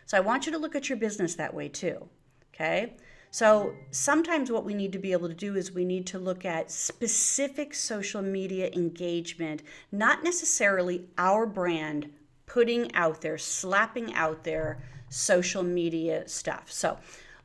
So 0.05 0.17
I 0.17 0.21
want 0.21 0.45
you 0.45 0.51
to 0.51 0.57
look 0.57 0.75
at 0.75 0.89
your 0.89 0.97
business 0.97 1.35
that 1.35 1.53
way 1.53 1.69
too. 1.69 2.07
Okay? 2.53 2.93
So 3.31 3.73
sometimes 3.89 4.51
what 4.51 4.63
we 4.63 4.75
need 4.75 4.91
to 4.91 4.99
be 4.99 5.11
able 5.11 5.27
to 5.27 5.33
do 5.33 5.55
is 5.55 5.71
we 5.71 5.85
need 5.85 6.05
to 6.07 6.19
look 6.19 6.45
at 6.45 6.69
specific 6.69 7.73
social 7.73 8.21
media 8.21 8.69
engagement, 8.73 9.63
not 9.91 10.23
necessarily 10.23 11.07
our 11.17 11.47
brand 11.47 12.11
putting 12.45 12.93
out 12.93 13.21
there, 13.21 13.39
slapping 13.39 14.13
out 14.13 14.43
there 14.43 14.83
social 15.09 15.63
media 15.63 16.27
stuff. 16.27 16.71
So 16.71 16.97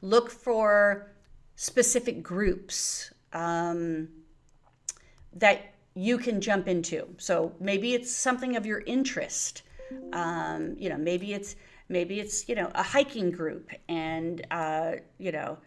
look 0.02 0.30
for 0.30 1.10
specific 1.56 2.22
groups 2.22 3.10
um, 3.32 4.08
that 5.32 5.74
you 5.94 6.18
can 6.18 6.40
jump 6.40 6.68
into. 6.68 7.08
So 7.16 7.54
maybe 7.60 7.94
it's 7.94 8.14
something 8.14 8.56
of 8.56 8.66
your 8.66 8.80
interest. 8.80 9.62
Um, 10.12 10.76
you 10.78 10.90
know, 10.90 10.98
maybe 10.98 11.32
it's 11.32 11.56
maybe 11.88 12.20
it's 12.20 12.48
you 12.48 12.54
know 12.54 12.70
a 12.74 12.82
hiking 12.82 13.30
group, 13.30 13.70
and 13.88 14.46
uh, 14.50 14.92
you 15.18 15.32
know 15.32 15.58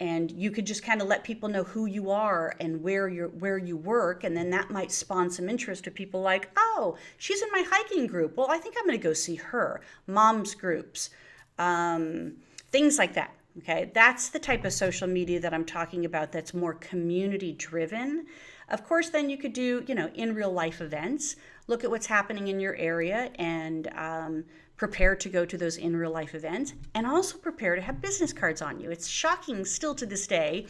and 0.00 0.32
you 0.32 0.50
could 0.50 0.66
just 0.66 0.82
kind 0.82 1.00
of 1.00 1.06
let 1.06 1.22
people 1.22 1.48
know 1.48 1.62
who 1.62 1.86
you 1.86 2.10
are 2.10 2.56
and 2.60 2.82
where 2.82 3.08
you 3.08 3.32
where 3.38 3.58
you 3.58 3.76
work 3.76 4.24
and 4.24 4.36
then 4.36 4.50
that 4.50 4.70
might 4.70 4.90
spawn 4.90 5.30
some 5.30 5.48
interest 5.48 5.84
to 5.84 5.90
people 5.90 6.20
like 6.20 6.50
oh 6.56 6.96
she's 7.16 7.42
in 7.42 7.48
my 7.52 7.64
hiking 7.68 8.06
group. 8.06 8.36
Well 8.36 8.50
i 8.50 8.58
think 8.58 8.74
i'm 8.78 8.86
going 8.86 8.98
to 8.98 9.02
go 9.02 9.12
see 9.12 9.36
her. 9.36 9.80
Moms 10.06 10.54
groups 10.54 11.10
um, 11.58 12.34
things 12.72 12.98
like 12.98 13.14
that 13.14 13.32
okay? 13.58 13.92
That's 13.94 14.30
the 14.30 14.40
type 14.40 14.64
of 14.64 14.72
social 14.72 15.06
media 15.06 15.38
that 15.40 15.54
i'm 15.54 15.64
talking 15.64 16.04
about 16.04 16.32
that's 16.32 16.52
more 16.54 16.74
community 16.74 17.52
driven. 17.52 18.26
Of 18.68 18.84
course 18.84 19.10
then 19.10 19.30
you 19.30 19.38
could 19.38 19.52
do 19.52 19.84
you 19.86 19.94
know 19.94 20.10
in 20.14 20.34
real 20.34 20.52
life 20.52 20.80
events. 20.80 21.36
Look 21.68 21.84
at 21.84 21.90
what's 21.90 22.06
happening 22.06 22.48
in 22.48 22.58
your 22.58 22.74
area 22.74 23.30
and 23.36 23.88
um, 23.96 24.44
prepare 24.76 25.14
to 25.14 25.28
go 25.28 25.44
to 25.44 25.56
those 25.56 25.76
in 25.76 25.96
real 25.96 26.10
life 26.10 26.34
events 26.34 26.74
and 26.94 27.06
also 27.06 27.38
prepare 27.38 27.76
to 27.76 27.82
have 27.82 28.00
business 28.00 28.32
cards 28.32 28.60
on 28.60 28.80
you. 28.80 28.90
It's 28.90 29.06
shocking 29.06 29.64
still 29.64 29.94
to 29.94 30.06
this 30.06 30.26
day 30.26 30.66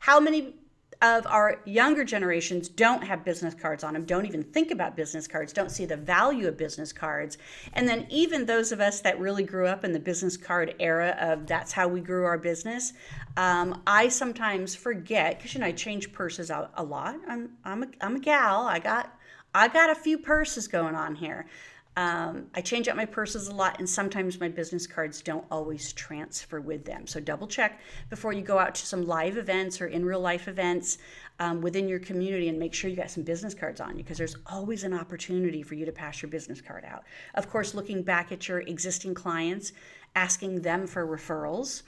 how 0.00 0.20
many 0.20 0.54
of 1.02 1.26
our 1.26 1.60
younger 1.66 2.04
generations 2.04 2.68
don't 2.68 3.04
have 3.04 3.24
business 3.24 3.54
cards 3.54 3.84
on 3.84 3.92
them, 3.92 4.04
don't 4.04 4.26
even 4.26 4.42
think 4.42 4.70
about 4.70 4.96
business 4.96 5.28
cards, 5.28 5.52
don't 5.52 5.70
see 5.70 5.84
the 5.84 5.96
value 5.96 6.48
of 6.48 6.56
business 6.56 6.92
cards. 6.92 7.38
And 7.74 7.86
then 7.86 8.06
even 8.08 8.46
those 8.46 8.72
of 8.72 8.80
us 8.80 9.00
that 9.00 9.18
really 9.18 9.42
grew 9.42 9.66
up 9.66 9.84
in 9.84 9.92
the 9.92 10.00
business 10.00 10.36
card 10.36 10.74
era 10.78 11.16
of 11.20 11.46
that's 11.46 11.72
how 11.72 11.88
we 11.88 12.00
grew 12.00 12.24
our 12.24 12.38
business, 12.38 12.92
um, 13.36 13.82
I 13.86 14.08
sometimes 14.08 14.74
forget 14.74 15.38
because 15.38 15.54
you 15.54 15.60
know 15.60 15.66
I 15.66 15.72
change 15.72 16.12
purses 16.12 16.50
a, 16.50 16.70
a 16.74 16.82
lot. 16.82 17.16
I'm 17.28 17.50
I'm 17.64 17.82
a, 17.82 17.88
I'm 18.00 18.16
a 18.16 18.20
gal. 18.20 18.62
I 18.62 18.78
got 18.78 19.12
I 19.54 19.68
got 19.68 19.90
a 19.90 19.94
few 19.94 20.18
purses 20.18 20.68
going 20.68 20.94
on 20.94 21.14
here. 21.14 21.46
Um, 21.96 22.48
I 22.54 22.60
change 22.60 22.88
out 22.88 22.96
my 22.96 23.06
purses 23.06 23.48
a 23.48 23.54
lot, 23.54 23.78
and 23.78 23.88
sometimes 23.88 24.38
my 24.38 24.48
business 24.48 24.86
cards 24.86 25.22
don't 25.22 25.46
always 25.50 25.94
transfer 25.94 26.60
with 26.60 26.84
them. 26.84 27.06
So 27.06 27.20
double 27.20 27.46
check 27.46 27.80
before 28.10 28.34
you 28.34 28.42
go 28.42 28.58
out 28.58 28.74
to 28.74 28.86
some 28.86 29.06
live 29.06 29.38
events 29.38 29.80
or 29.80 29.86
in 29.86 30.04
real 30.04 30.20
life 30.20 30.46
events 30.46 30.98
um, 31.38 31.62
within 31.62 31.88
your 31.88 31.98
community 31.98 32.48
and 32.48 32.58
make 32.58 32.74
sure 32.74 32.90
you 32.90 32.96
got 32.96 33.10
some 33.10 33.22
business 33.22 33.54
cards 33.54 33.80
on 33.80 33.96
you 33.96 34.04
because 34.04 34.18
there's 34.18 34.36
always 34.46 34.84
an 34.84 34.92
opportunity 34.92 35.62
for 35.62 35.74
you 35.74 35.86
to 35.86 35.92
pass 35.92 36.20
your 36.20 36.30
business 36.30 36.60
card 36.60 36.84
out. 36.84 37.04
Of 37.34 37.48
course, 37.48 37.74
looking 37.74 38.02
back 38.02 38.30
at 38.30 38.46
your 38.46 38.60
existing 38.60 39.14
clients, 39.14 39.72
asking 40.14 40.60
them 40.60 40.86
for 40.86 41.06
referrals. 41.06 41.82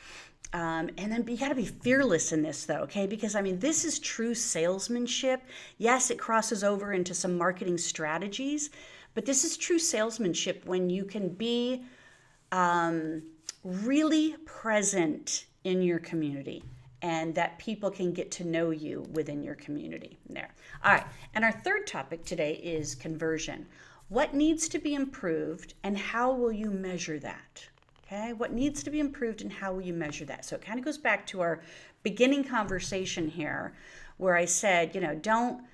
Um, 0.54 0.88
and 0.96 1.12
then 1.12 1.26
you 1.28 1.36
got 1.36 1.50
to 1.50 1.54
be 1.54 1.66
fearless 1.66 2.32
in 2.32 2.40
this, 2.40 2.64
though, 2.64 2.80
okay? 2.80 3.06
Because 3.06 3.34
I 3.34 3.42
mean, 3.42 3.58
this 3.58 3.84
is 3.84 3.98
true 3.98 4.34
salesmanship. 4.34 5.42
Yes, 5.76 6.10
it 6.10 6.18
crosses 6.18 6.64
over 6.64 6.94
into 6.94 7.12
some 7.12 7.36
marketing 7.36 7.76
strategies, 7.76 8.70
but 9.18 9.26
this 9.26 9.42
is 9.42 9.57
true 9.57 9.81
salesmanship 9.81 10.64
when 10.64 10.88
you 10.88 11.04
can 11.04 11.28
be 11.28 11.83
um, 12.52 13.20
really 13.64 14.37
present 14.46 15.46
in 15.64 15.83
your 15.83 15.98
community 15.98 16.62
and 17.02 17.35
that 17.35 17.59
people 17.59 17.90
can 17.90 18.12
get 18.12 18.31
to 18.31 18.44
know 18.44 18.70
you 18.70 19.04
within 19.12 19.42
your 19.42 19.57
community 19.57 20.20
there. 20.31 20.54
All 20.85 20.92
right, 20.92 21.04
and 21.35 21.44
our 21.44 21.50
third 21.50 21.88
topic 21.88 22.24
today 22.24 22.61
is 22.62 22.94
conversion. 22.94 23.66
What 24.09 24.35
needs 24.35 24.68
to 24.68 24.78
be 24.78 24.94
improved 24.94 25.74
and 25.83 25.98
how 25.98 26.31
will 26.31 26.52
you 26.52 26.70
measure 26.70 27.18
that? 27.18 27.66
Okay, 28.07 28.35
what 28.35 28.52
needs 28.52 28.85
to 28.85 28.90
be 28.90 29.00
improved 29.00 29.42
and 29.42 29.52
how 29.52 29.72
will 29.72 29.83
you 29.83 29.94
measure 29.94 30.26
that? 30.26 30.44
So 30.44 30.54
it 30.54 30.62
kind 30.62 30.78
of 30.78 30.85
goes 30.85 30.96
back 30.96 31.26
to 31.26 31.40
our 31.40 31.61
beginning 32.04 32.44
conversation 32.44 33.28
here 33.28 33.74
where 34.18 34.37
I 34.37 34.44
said, 34.44 34.94
you 34.94 35.00
know, 35.00 35.16
don't 35.16 35.64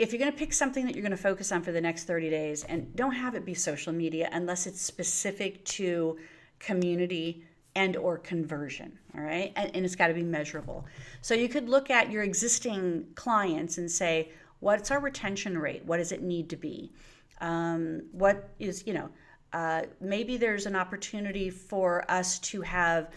if 0.00 0.12
you're 0.12 0.18
going 0.18 0.32
to 0.32 0.38
pick 0.38 0.52
something 0.52 0.86
that 0.86 0.94
you're 0.94 1.02
going 1.02 1.10
to 1.10 1.16
focus 1.16 1.52
on 1.52 1.62
for 1.62 1.72
the 1.72 1.80
next 1.80 2.04
30 2.04 2.30
days 2.30 2.64
and 2.64 2.96
don't 2.96 3.12
have 3.12 3.34
it 3.34 3.44
be 3.44 3.54
social 3.54 3.92
media 3.92 4.28
unless 4.32 4.66
it's 4.66 4.80
specific 4.80 5.64
to 5.64 6.16
community 6.58 7.44
and 7.76 7.96
or 7.96 8.18
conversion 8.18 8.98
all 9.16 9.22
right? 9.22 9.52
And, 9.56 9.70
and 9.74 9.84
it's 9.84 9.96
got 9.96 10.08
to 10.08 10.14
be 10.14 10.22
measurable. 10.22 10.86
So 11.20 11.34
you 11.34 11.48
could 11.48 11.68
look 11.68 11.90
at 11.90 12.10
your 12.10 12.22
existing 12.22 13.06
clients 13.14 13.78
and 13.78 13.90
say 13.90 14.30
what's 14.60 14.90
our 14.90 15.00
retention 15.00 15.58
rate? 15.58 15.84
What 15.84 15.98
does 15.98 16.12
it 16.12 16.22
need 16.22 16.50
to 16.50 16.56
be? 16.56 16.92
Um, 17.40 18.02
what 18.12 18.50
is 18.58 18.86
you 18.86 18.94
know 18.94 19.10
uh, 19.52 19.82
maybe 20.00 20.36
there's 20.36 20.66
an 20.66 20.76
opportunity 20.76 21.50
for 21.50 22.08
us 22.10 22.38
to 22.40 22.62
have 22.62 23.10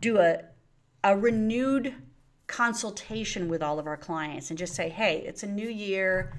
do 0.00 0.18
a 0.18 0.40
a 1.04 1.16
renewed 1.16 1.94
consultation 2.48 3.48
with 3.48 3.62
all 3.62 3.78
of 3.78 3.86
our 3.86 3.96
clients 3.96 4.50
and 4.50 4.58
just 4.58 4.74
say, 4.74 4.88
hey, 4.88 5.22
it's 5.24 5.44
a 5.44 5.46
new 5.46 5.68
year. 5.68 6.32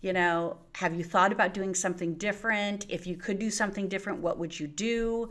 You 0.00 0.12
know, 0.14 0.56
have 0.74 0.94
you 0.94 1.04
thought 1.04 1.30
about 1.30 1.54
doing 1.54 1.74
something 1.74 2.14
different? 2.14 2.86
If 2.88 3.06
you 3.06 3.16
could 3.16 3.38
do 3.38 3.50
something 3.50 3.86
different, 3.86 4.20
what 4.20 4.38
would 4.38 4.58
you 4.58 4.66
do? 4.66 5.30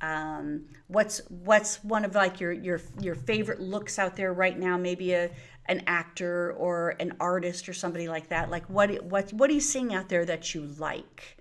Um, 0.00 0.66
what's 0.88 1.20
what's 1.28 1.82
one 1.82 2.04
of 2.04 2.14
like 2.14 2.40
your 2.40 2.52
your 2.52 2.80
your 3.00 3.14
favorite 3.14 3.60
looks 3.60 3.98
out 3.98 4.16
there 4.16 4.32
right 4.32 4.58
now? 4.58 4.76
Maybe 4.76 5.12
a 5.12 5.30
an 5.66 5.82
actor 5.86 6.52
or 6.52 6.96
an 6.98 7.14
artist 7.20 7.68
or 7.68 7.72
somebody 7.72 8.08
like 8.08 8.28
that. 8.28 8.50
Like 8.50 8.66
what 8.66 9.02
what 9.04 9.32
what 9.32 9.48
are 9.50 9.54
you 9.54 9.60
seeing 9.60 9.94
out 9.94 10.08
there 10.08 10.24
that 10.24 10.54
you 10.54 10.66
like? 10.78 11.36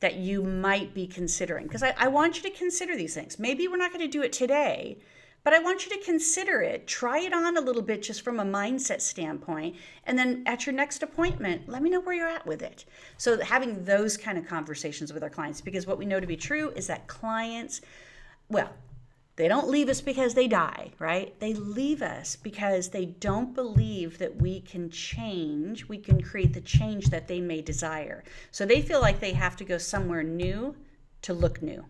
That 0.00 0.16
you 0.16 0.42
might 0.42 0.92
be 0.92 1.06
considering 1.06 1.66
because 1.66 1.82
I, 1.82 1.94
I 1.96 2.08
want 2.08 2.36
you 2.36 2.42
to 2.42 2.56
consider 2.56 2.94
these 2.96 3.14
things. 3.14 3.38
Maybe 3.38 3.68
we're 3.68 3.78
not 3.78 3.92
going 3.92 4.04
to 4.04 4.08
do 4.08 4.22
it 4.22 4.32
today, 4.34 4.98
but 5.44 5.52
I 5.52 5.58
want 5.58 5.84
you 5.84 5.92
to 5.96 6.04
consider 6.04 6.62
it. 6.62 6.86
Try 6.86 7.20
it 7.20 7.34
on 7.34 7.56
a 7.56 7.60
little 7.60 7.82
bit 7.82 8.02
just 8.02 8.22
from 8.22 8.40
a 8.40 8.44
mindset 8.44 9.02
standpoint. 9.02 9.76
And 10.04 10.18
then 10.18 10.42
at 10.46 10.64
your 10.64 10.74
next 10.74 11.02
appointment, 11.02 11.68
let 11.68 11.82
me 11.82 11.90
know 11.90 12.00
where 12.00 12.14
you're 12.14 12.28
at 12.28 12.46
with 12.46 12.62
it. 12.62 12.86
So, 13.18 13.40
having 13.40 13.84
those 13.84 14.16
kind 14.16 14.38
of 14.38 14.46
conversations 14.46 15.12
with 15.12 15.22
our 15.22 15.30
clients, 15.30 15.60
because 15.60 15.86
what 15.86 15.98
we 15.98 16.06
know 16.06 16.18
to 16.18 16.26
be 16.26 16.36
true 16.36 16.70
is 16.70 16.86
that 16.86 17.06
clients, 17.06 17.82
well, 18.48 18.70
they 19.36 19.48
don't 19.48 19.68
leave 19.68 19.88
us 19.88 20.00
because 20.00 20.34
they 20.34 20.46
die, 20.46 20.92
right? 20.98 21.38
They 21.40 21.54
leave 21.54 22.02
us 22.02 22.36
because 22.36 22.88
they 22.88 23.04
don't 23.04 23.52
believe 23.54 24.18
that 24.18 24.40
we 24.40 24.60
can 24.60 24.90
change, 24.90 25.88
we 25.88 25.98
can 25.98 26.22
create 26.22 26.54
the 26.54 26.60
change 26.60 27.06
that 27.06 27.26
they 27.26 27.40
may 27.40 27.60
desire. 27.60 28.22
So 28.52 28.64
they 28.64 28.80
feel 28.80 29.00
like 29.00 29.18
they 29.18 29.32
have 29.32 29.56
to 29.56 29.64
go 29.64 29.76
somewhere 29.76 30.22
new 30.22 30.76
to 31.22 31.34
look 31.34 31.60
new. 31.60 31.84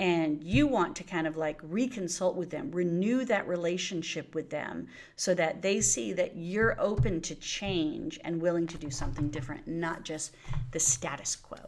And 0.00 0.42
you 0.42 0.66
want 0.66 0.96
to 0.96 1.04
kind 1.04 1.26
of 1.26 1.36
like 1.36 1.60
reconsult 1.60 2.34
with 2.34 2.48
them, 2.48 2.72
renew 2.72 3.22
that 3.26 3.46
relationship 3.46 4.34
with 4.34 4.48
them 4.48 4.88
so 5.16 5.34
that 5.34 5.60
they 5.60 5.82
see 5.82 6.14
that 6.14 6.34
you're 6.34 6.74
open 6.80 7.20
to 7.20 7.34
change 7.34 8.18
and 8.24 8.40
willing 8.40 8.66
to 8.66 8.78
do 8.78 8.90
something 8.90 9.28
different, 9.28 9.68
not 9.68 10.02
just 10.02 10.34
the 10.70 10.80
status 10.80 11.36
quo. 11.36 11.58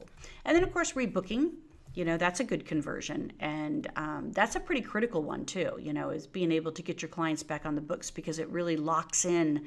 And 0.47 0.57
then, 0.57 0.65
of 0.65 0.73
course, 0.73 0.93
rebooking. 0.93 1.51
You 1.95 2.07
know, 2.07 2.17
that's 2.17 2.41
a 2.41 2.45
good 2.45 2.65
conversion. 2.65 3.35
And 3.39 3.87
um, 3.97 4.33
that's 4.33 4.57
a 4.57 4.61
pretty 4.61 4.81
critical 4.81 5.23
one, 5.23 5.45
too, 5.45 5.79
you 5.79 5.93
know, 5.93 6.09
is 6.09 6.27
being 6.27 6.51
able 6.51 6.73
to 6.73 6.81
get 6.81 7.03
your 7.03 7.11
clients 7.11 7.43
back 7.43 7.67
on 7.67 7.75
the 7.75 7.83
books 7.83 8.11
because 8.11 8.39
it 8.39 8.49
really 8.49 8.79
locks 8.79 9.27
in 9.27 9.67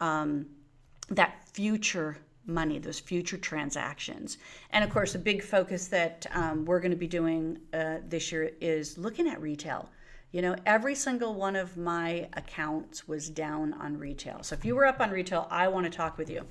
um, 0.00 0.46
that 1.10 1.46
future 1.52 2.16
money, 2.48 2.78
those 2.78 2.98
future 2.98 3.36
transactions. 3.36 4.38
And 4.70 4.82
of 4.82 4.90
course, 4.90 5.14
a 5.14 5.18
big 5.18 5.42
focus 5.42 5.88
that 5.88 6.26
um, 6.32 6.64
we're 6.64 6.80
going 6.80 6.90
to 6.90 6.96
be 6.96 7.06
doing 7.06 7.58
uh, 7.72 7.98
this 8.08 8.32
year 8.32 8.52
is 8.60 8.98
looking 8.98 9.28
at 9.28 9.40
retail. 9.40 9.88
You 10.32 10.42
know, 10.42 10.56
every 10.66 10.94
single 10.94 11.34
one 11.34 11.56
of 11.56 11.76
my 11.76 12.28
accounts 12.34 13.08
was 13.08 13.30
down 13.30 13.72
on 13.74 13.98
retail. 13.98 14.42
So 14.42 14.54
if 14.54 14.64
you 14.64 14.74
were 14.74 14.84
up 14.84 15.00
on 15.00 15.10
retail, 15.10 15.46
I 15.50 15.68
want 15.68 15.84
to 15.84 15.90
talk 15.90 16.18
with 16.18 16.28
you. 16.28 16.44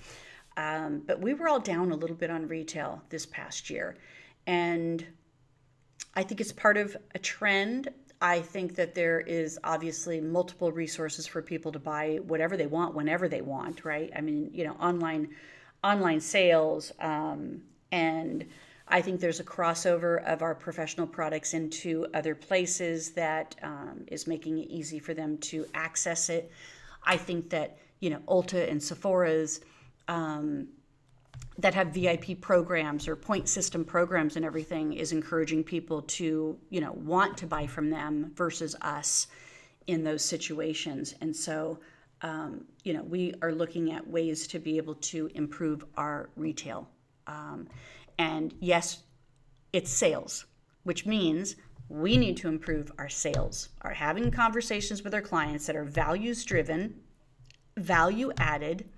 Um, 0.55 1.03
but 1.05 1.21
we 1.21 1.36
were 1.36 1.47
all 1.47 1.60
down 1.60 1.91
a 1.91 1.95
little 1.95 2.15
bit 2.15 2.31
on 2.31 2.47
retail 2.47 3.03
this 3.10 3.27
past 3.27 3.69
year. 3.69 3.97
And 4.47 5.05
I 6.15 6.23
think 6.23 6.41
it's 6.41 6.51
part 6.51 6.77
of 6.77 6.97
a 7.13 7.19
trend. 7.19 7.89
I 8.19 8.41
think 8.41 8.73
that 8.75 8.95
there 8.95 9.19
is 9.19 9.60
obviously 9.63 10.19
multiple 10.19 10.71
resources 10.71 11.27
for 11.27 11.43
people 11.43 11.71
to 11.73 11.79
buy 11.79 12.19
whatever 12.23 12.57
they 12.57 12.65
want 12.65 12.95
whenever 12.95 13.27
they 13.27 13.41
want, 13.41 13.86
right? 13.86 14.12
I 14.15 14.21
mean, 14.21 14.49
you 14.51 14.63
know, 14.63 14.73
online 14.81 15.29
online 15.83 16.19
sales. 16.19 16.91
Um, 16.99 17.61
and 17.91 18.45
I 18.87 19.01
think 19.01 19.19
there's 19.19 19.39
a 19.39 19.43
crossover 19.43 20.23
of 20.25 20.41
our 20.41 20.55
professional 20.55 21.07
products 21.07 21.53
into 21.53 22.07
other 22.13 22.35
places 22.35 23.11
that 23.11 23.55
um, 23.61 24.05
is 24.07 24.27
making 24.27 24.59
it 24.59 24.69
easy 24.69 24.99
for 24.99 25.13
them 25.13 25.37
to 25.39 25.65
access 25.73 26.29
it. 26.29 26.51
I 27.03 27.17
think 27.17 27.49
that, 27.49 27.77
you 27.99 28.09
know, 28.09 28.19
Ulta 28.27 28.69
and 28.69 28.81
Sephora's 28.81 29.61
um, 30.07 30.67
that 31.59 31.73
have 31.73 31.87
VIP 31.87 32.39
programs 32.39 33.07
or 33.07 33.15
point 33.15 33.49
system 33.49 33.83
programs 33.83 34.35
and 34.35 34.45
everything 34.45 34.93
is 34.93 35.11
encouraging 35.11 35.63
people 35.63 36.03
to, 36.03 36.57
you 36.69 36.81
know, 36.81 36.93
want 36.93 37.37
to 37.37 37.47
buy 37.47 37.65
from 37.65 37.89
them 37.89 38.31
versus 38.35 38.75
us 38.81 39.27
in 39.87 40.03
those 40.03 40.23
situations. 40.23 41.15
And 41.19 41.35
so 41.35 41.79
um, 42.21 42.65
you 42.84 42.93
know, 42.93 43.03
we 43.03 43.34
are 43.41 43.51
looking 43.51 43.91
at 43.91 44.08
ways 44.08 44.47
to 44.47 44.60
be 44.60 44.77
able 44.77 44.95
to 44.95 45.30
improve 45.36 45.86
our 45.95 46.30
retail. 46.36 46.88
Um, 47.27 47.67
and 48.17 48.53
yes, 48.60 49.03
it's 49.73 49.91
sales, 49.91 50.45
which 50.84 51.06
means 51.06 51.56
we 51.89 52.17
need 52.17 52.38
to 52.38 52.47
improve 52.47 52.91
our 52.97 53.10
sales, 53.10 53.69
are 53.82 53.93
having 53.93 54.32
conversations 54.32 55.03
with 55.03 55.13
our 55.13 55.21
clients 55.21 55.67
that 55.67 55.75
are 55.75 55.86
values 55.86 56.43
driven, 56.43 56.95
value 57.77 58.32
added, 58.38 58.89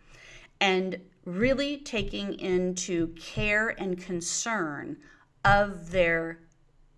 and 0.62 0.99
really 1.25 1.77
taking 1.77 2.34
into 2.39 3.08
care 3.10 3.69
and 3.79 3.99
concern 3.99 4.97
of 5.45 5.91
their 5.91 6.39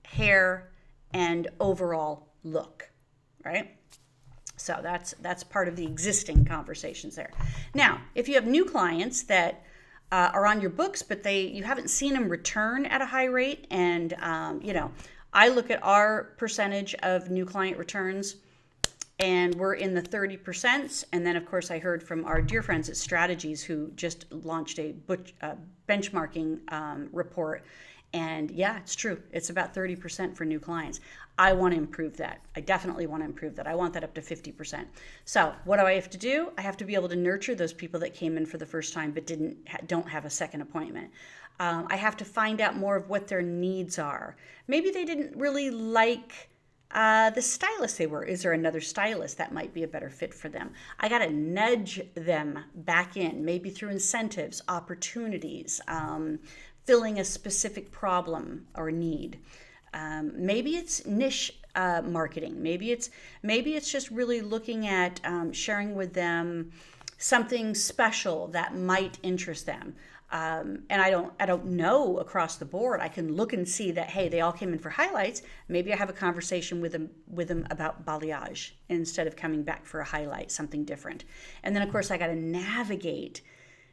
hair 0.05 0.71
and 1.13 1.49
overall 1.59 2.29
look, 2.43 2.89
right? 3.43 3.77
So 4.61 4.79
that's 4.81 5.15
that's 5.21 5.43
part 5.43 5.67
of 5.67 5.75
the 5.75 5.85
existing 5.85 6.45
conversations 6.45 7.15
there. 7.15 7.31
Now, 7.73 8.01
if 8.15 8.27
you 8.27 8.35
have 8.35 8.45
new 8.45 8.65
clients 8.65 9.23
that 9.23 9.63
uh, 10.11 10.29
are 10.33 10.45
on 10.45 10.61
your 10.61 10.69
books, 10.69 11.01
but 11.01 11.23
they 11.23 11.41
you 11.41 11.63
haven't 11.63 11.89
seen 11.89 12.13
them 12.13 12.29
return 12.29 12.85
at 12.85 13.01
a 13.01 13.05
high 13.05 13.25
rate, 13.25 13.65
and 13.71 14.13
um, 14.21 14.61
you 14.61 14.73
know, 14.73 14.91
I 15.33 15.47
look 15.49 15.71
at 15.71 15.81
our 15.83 16.35
percentage 16.37 16.93
of 16.95 17.29
new 17.31 17.45
client 17.45 17.77
returns, 17.77 18.35
and 19.19 19.55
we're 19.55 19.75
in 19.75 19.93
the 19.95 20.01
thirty 20.01 20.37
percent. 20.37 21.05
And 21.11 21.25
then, 21.25 21.35
of 21.35 21.45
course, 21.45 21.71
I 21.71 21.79
heard 21.79 22.03
from 22.03 22.25
our 22.25 22.41
dear 22.41 22.61
friends 22.61 22.89
at 22.89 22.97
Strategies 22.97 23.63
who 23.63 23.91
just 23.95 24.31
launched 24.31 24.77
a 24.79 24.93
uh, 25.41 25.55
benchmarking 25.87 26.71
um, 26.71 27.09
report. 27.11 27.63
And 28.13 28.51
yeah, 28.51 28.77
it's 28.77 28.95
true. 28.95 29.21
It's 29.31 29.49
about 29.49 29.73
30% 29.73 30.35
for 30.35 30.43
new 30.43 30.59
clients. 30.59 30.99
I 31.37 31.53
want 31.53 31.73
to 31.73 31.77
improve 31.77 32.17
that. 32.17 32.41
I 32.55 32.59
definitely 32.59 33.07
want 33.07 33.23
to 33.23 33.25
improve 33.25 33.55
that. 33.55 33.67
I 33.67 33.73
want 33.73 33.93
that 33.93 34.03
up 34.03 34.13
to 34.15 34.21
50%. 34.21 34.85
So, 35.23 35.53
what 35.63 35.77
do 35.77 35.85
I 35.85 35.93
have 35.93 36.09
to 36.09 36.17
do? 36.17 36.51
I 36.57 36.61
have 36.61 36.75
to 36.77 36.85
be 36.85 36.93
able 36.93 37.07
to 37.09 37.15
nurture 37.15 37.55
those 37.55 37.71
people 37.71 37.99
that 38.01 38.13
came 38.13 38.35
in 38.35 38.45
for 38.45 38.57
the 38.57 38.65
first 38.65 38.93
time 38.93 39.11
but 39.11 39.25
didn't 39.25 39.57
don't 39.87 40.09
have 40.09 40.25
a 40.25 40.29
second 40.29 40.61
appointment. 40.61 41.09
Um, 41.59 41.87
I 41.89 41.95
have 41.95 42.17
to 42.17 42.25
find 42.25 42.59
out 42.59 42.75
more 42.75 42.95
of 42.95 43.07
what 43.07 43.27
their 43.27 43.41
needs 43.41 43.97
are. 43.97 44.35
Maybe 44.67 44.89
they 44.91 45.05
didn't 45.05 45.35
really 45.37 45.69
like 45.69 46.49
uh, 46.93 47.29
the 47.29 47.41
stylist 47.41 47.97
they 47.97 48.07
were. 48.07 48.23
Is 48.23 48.43
there 48.43 48.53
another 48.53 48.81
stylist 48.81 49.37
that 49.37 49.53
might 49.53 49.73
be 49.73 49.83
a 49.83 49.87
better 49.87 50.09
fit 50.09 50.33
for 50.33 50.49
them? 50.49 50.71
I 50.99 51.07
got 51.07 51.19
to 51.19 51.29
nudge 51.31 52.01
them 52.15 52.59
back 52.75 53.15
in, 53.15 53.45
maybe 53.45 53.69
through 53.69 53.89
incentives, 53.89 54.61
opportunities, 54.67 55.79
um, 55.87 56.39
filling 56.85 57.19
a 57.19 57.23
specific 57.23 57.91
problem 57.91 58.67
or 58.75 58.91
need. 58.91 59.39
Um, 59.93 60.31
maybe 60.35 60.71
it's 60.71 61.05
niche 61.05 61.53
uh, 61.75 62.01
marketing. 62.03 62.61
Maybe 62.61 62.91
it's 62.91 63.09
maybe 63.43 63.75
it's 63.75 63.91
just 63.91 64.09
really 64.11 64.41
looking 64.41 64.87
at 64.87 65.19
um, 65.23 65.51
sharing 65.51 65.95
with 65.95 66.13
them 66.13 66.71
something 67.17 67.75
special 67.75 68.47
that 68.47 68.75
might 68.75 69.19
interest 69.21 69.65
them. 69.65 69.95
Um, 70.31 70.83
and 70.89 71.01
I 71.01 71.09
don't 71.09 71.33
I 71.41 71.45
don't 71.45 71.65
know 71.65 72.17
across 72.17 72.55
the 72.55 72.65
board. 72.65 73.01
I 73.01 73.09
can 73.09 73.35
look 73.35 73.51
and 73.51 73.67
see 73.67 73.91
that 73.91 74.09
hey, 74.09 74.29
they 74.29 74.39
all 74.41 74.53
came 74.53 74.71
in 74.71 74.79
for 74.79 74.89
highlights. 74.89 75.41
Maybe 75.67 75.91
I 75.91 75.97
have 75.97 76.09
a 76.09 76.13
conversation 76.13 76.79
with 76.79 76.93
them 76.93 77.09
with 77.27 77.49
them 77.49 77.67
about 77.69 78.05
balayage 78.05 78.71
instead 78.87 79.27
of 79.27 79.35
coming 79.35 79.63
back 79.63 79.85
for 79.85 79.99
a 79.99 80.05
highlight, 80.05 80.49
something 80.49 80.85
different. 80.85 81.25
And 81.63 81.75
then 81.75 81.83
of 81.83 81.91
course 81.91 82.11
I 82.11 82.17
got 82.17 82.27
to 82.27 82.35
navigate 82.35 83.41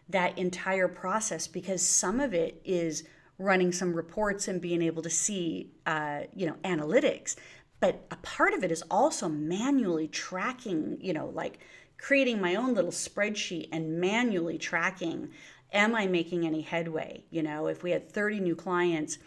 that 0.09 0.38
entire 0.38 0.88
process 0.88 1.47
because 1.47 1.87
some 1.87 2.21
of 2.21 2.33
it 2.33 2.61
is 2.64 3.05
running 3.38 3.73
some 3.73 3.94
reports 3.94 4.49
and 4.49 4.61
being 4.61 4.83
able 4.83 5.03
to 5.03 5.11
see, 5.11 5.71
uh, 5.87 6.21
you 6.35 6.47
know, 6.47 6.57
analytics. 6.64 7.37
But 7.81 8.05
a 8.11 8.16
part 8.16 8.55
of 8.55 8.64
it 8.64 8.73
is 8.73 8.83
also 8.90 9.29
manually 9.29 10.09
tracking, 10.09 10.99
you 11.01 11.12
know, 11.12 11.29
like 11.29 11.61
creating 11.99 12.40
my 12.40 12.57
own 12.57 12.75
little 12.75 12.90
spreadsheet 12.90 13.68
and 13.71 14.01
manually 14.01 14.59
tracking 14.59 15.31
am 15.73 15.94
I 15.94 16.07
making 16.07 16.47
any 16.47 16.62
headway? 16.62 17.25
You 17.31 17.42
know, 17.42 17.66
if 17.66 17.83
we 17.83 17.90
had 17.90 18.11
30 18.11 18.40
new 18.40 18.57
clients, 18.57 19.18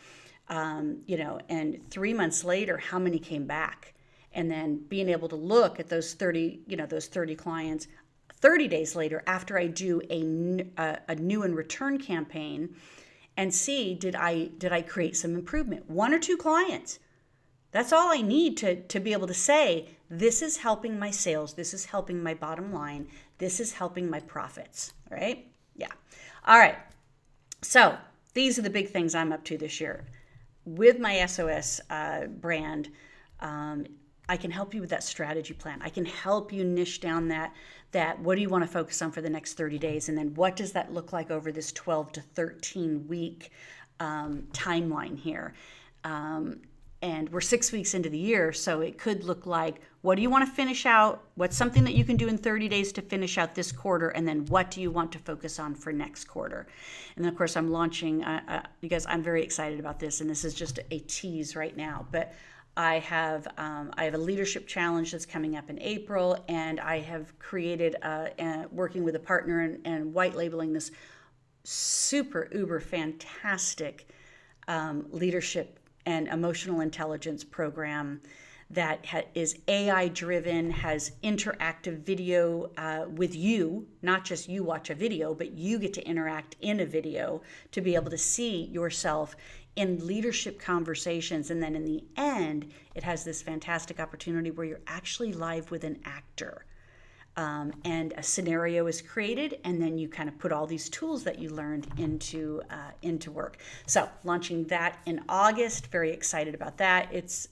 um, 0.49 1.01
you 1.05 1.17
know, 1.17 1.39
and 1.49 1.79
three 1.89 2.13
months 2.13 2.43
later, 2.43 2.77
how 2.77 2.99
many 2.99 3.19
came 3.19 3.45
back? 3.45 3.93
And 4.33 4.49
then 4.49 4.81
being 4.87 5.09
able 5.09 5.27
to 5.29 5.35
look 5.35 5.79
at 5.79 5.89
those 5.89 6.13
30, 6.13 6.61
you 6.67 6.77
know, 6.77 6.85
those 6.85 7.07
30 7.07 7.35
clients 7.35 7.87
30 8.41 8.67
days 8.67 8.95
later 8.95 9.23
after 9.27 9.57
I 9.57 9.67
do 9.67 10.01
a, 10.09 10.65
a, 10.77 10.99
a 11.09 11.15
new 11.15 11.43
and 11.43 11.55
return 11.55 11.97
campaign 11.99 12.75
and 13.37 13.53
see 13.53 13.93
did 13.93 14.15
I 14.15 14.49
did 14.57 14.73
I 14.73 14.81
create 14.81 15.15
some 15.15 15.35
improvement? 15.35 15.89
One 15.89 16.13
or 16.13 16.19
two 16.19 16.37
clients. 16.37 16.99
That's 17.71 17.93
all 17.93 18.11
I 18.11 18.21
need 18.21 18.57
to, 18.57 18.81
to 18.81 18.99
be 18.99 19.13
able 19.13 19.27
to 19.27 19.33
say, 19.33 19.87
this 20.09 20.41
is 20.41 20.57
helping 20.57 20.99
my 20.99 21.09
sales, 21.09 21.53
this 21.53 21.73
is 21.73 21.85
helping 21.85 22.21
my 22.21 22.33
bottom 22.33 22.73
line, 22.73 23.07
this 23.37 23.61
is 23.61 23.71
helping 23.71 24.09
my 24.09 24.19
profits, 24.19 24.93
right? 25.09 25.47
Yeah. 25.77 25.93
All 26.45 26.59
right. 26.59 26.75
So 27.61 27.97
these 28.33 28.59
are 28.59 28.61
the 28.61 28.69
big 28.69 28.89
things 28.89 29.15
I'm 29.15 29.31
up 29.31 29.45
to 29.45 29.57
this 29.57 29.79
year. 29.79 30.05
With 30.65 30.99
my 30.99 31.25
SOS 31.25 31.79
uh, 31.89 32.25
brand, 32.25 32.89
um, 33.39 33.85
I 34.29 34.37
can 34.37 34.51
help 34.51 34.73
you 34.73 34.81
with 34.81 34.89
that 34.91 35.03
strategy 35.03 35.53
plan. 35.53 35.81
I 35.81 35.89
can 35.89 36.05
help 36.05 36.53
you 36.53 36.63
niche 36.63 37.01
down 37.01 37.27
that 37.29 37.53
that 37.91 38.19
what 38.19 38.35
do 38.35 38.41
you 38.41 38.49
want 38.49 38.63
to 38.63 38.69
focus 38.69 39.01
on 39.01 39.11
for 39.11 39.21
the 39.21 39.29
next 39.29 39.53
30 39.53 39.77
days? 39.77 40.07
And 40.07 40.17
then 40.17 40.33
what 40.35 40.55
does 40.55 40.71
that 40.71 40.93
look 40.93 41.11
like 41.11 41.29
over 41.29 41.51
this 41.51 41.71
12 41.73 42.13
to 42.13 42.21
13 42.21 43.07
week 43.07 43.51
um, 43.99 44.47
timeline 44.53 45.17
here? 45.17 45.53
Um, 46.03 46.61
and 47.01 47.29
we're 47.29 47.41
six 47.41 47.71
weeks 47.71 47.93
into 47.93 48.09
the 48.09 48.17
year 48.17 48.53
so 48.53 48.81
it 48.81 48.97
could 48.97 49.23
look 49.23 49.45
like 49.45 49.81
what 50.01 50.15
do 50.15 50.21
you 50.23 50.31
want 50.31 50.47
to 50.47 50.51
finish 50.51 50.87
out? 50.87 51.23
What's 51.35 51.55
something 51.55 51.83
that 51.83 51.93
you 51.93 52.03
can 52.03 52.17
do 52.17 52.27
in 52.27 52.37
30 52.37 52.67
days 52.69 52.91
to 52.93 53.01
finish 53.03 53.37
out 53.37 53.53
this 53.53 53.71
quarter? 53.71 54.09
And 54.09 54.27
then 54.27 54.45
what 54.47 54.71
do 54.71 54.81
you 54.81 54.89
want 54.89 55.11
to 55.11 55.19
focus 55.19 55.59
on 55.59 55.75
for 55.75 55.93
next 55.93 56.25
quarter? 56.25 56.67
And 57.15 57.23
then 57.23 57.31
of 57.31 57.37
course 57.37 57.55
i'm 57.55 57.69
launching 57.69 58.23
uh, 58.23 58.41
uh, 58.47 58.61
because 58.79 59.05
i'm 59.07 59.21
very 59.21 59.43
excited 59.43 59.79
about 59.79 59.99
this 59.99 60.21
and 60.21 60.29
this 60.29 60.43
is 60.43 60.53
just 60.53 60.79
a 60.89 60.99
tease 60.99 61.55
right 61.55 61.75
now 61.75 62.05
but 62.11 62.33
I 62.77 62.99
have 62.99 63.47
um, 63.57 63.91
I 63.97 64.05
have 64.05 64.13
a 64.13 64.19
leadership 64.19 64.65
challenge 64.65 65.11
that's 65.11 65.25
coming 65.25 65.57
up 65.57 65.69
in 65.69 65.79
April, 65.79 66.43
and 66.47 66.79
I 66.79 66.99
have 66.99 67.37
created 67.37 67.95
a, 67.95 68.65
working 68.71 69.03
with 69.03 69.15
a 69.15 69.19
partner 69.19 69.61
and, 69.61 69.85
and, 69.85 70.13
white 70.13 70.35
labeling 70.35 70.71
this 70.71 70.91
super 71.63 72.49
uber 72.53 72.79
fantastic 72.79 74.07
um, 74.67 75.05
leadership 75.11 75.79
and 76.05 76.27
emotional 76.29 76.79
intelligence 76.79 77.43
program 77.43 78.21
that 78.71 79.05
ha- 79.05 79.23
is 79.35 79.59
AI 79.67 80.07
driven, 80.09 80.71
has 80.71 81.11
interactive 81.23 81.99
video 81.99 82.71
uh, 82.77 83.05
with 83.09 83.35
you, 83.35 83.85
not 84.01 84.23
just 84.23 84.47
you 84.47 84.63
watch 84.63 84.89
a 84.89 84.95
video, 84.95 85.33
but 85.33 85.51
you 85.51 85.77
get 85.77 85.93
to 85.93 86.07
interact 86.07 86.55
in 86.61 86.79
a 86.79 86.85
video 86.85 87.41
to 87.71 87.81
be 87.81 87.95
able 87.95 88.09
to 88.09 88.17
see 88.17 88.65
yourself 88.65 89.35
in 89.75 90.05
leadership 90.05 90.59
conversations. 90.59 91.49
And 91.49 91.61
then 91.61 91.75
in 91.75 91.85
the 91.85 92.03
end, 92.17 92.71
it 92.95 93.03
has 93.03 93.23
this 93.23 93.41
fantastic 93.41 93.99
opportunity 93.99 94.51
where 94.51 94.65
you're 94.65 94.81
actually 94.87 95.33
live 95.33 95.71
with 95.71 95.83
an 95.83 95.99
actor. 96.05 96.65
Um, 97.37 97.71
and 97.85 98.13
a 98.17 98.23
scenario 98.23 98.87
is 98.87 99.01
created, 99.01 99.59
and 99.63 99.81
then 99.81 99.97
you 99.97 100.09
kind 100.09 100.27
of 100.27 100.37
put 100.37 100.51
all 100.51 100.67
these 100.67 100.89
tools 100.89 101.23
that 101.23 101.39
you 101.39 101.49
learned 101.49 101.87
into 101.97 102.61
uh, 102.69 102.91
into 103.03 103.31
work. 103.31 103.59
So 103.87 104.09
launching 104.25 104.65
that 104.65 104.99
in 105.05 105.21
August, 105.29 105.87
very 105.87 106.11
excited 106.11 106.53
about 106.53 106.77
that. 106.79 107.07
It's 107.13 107.47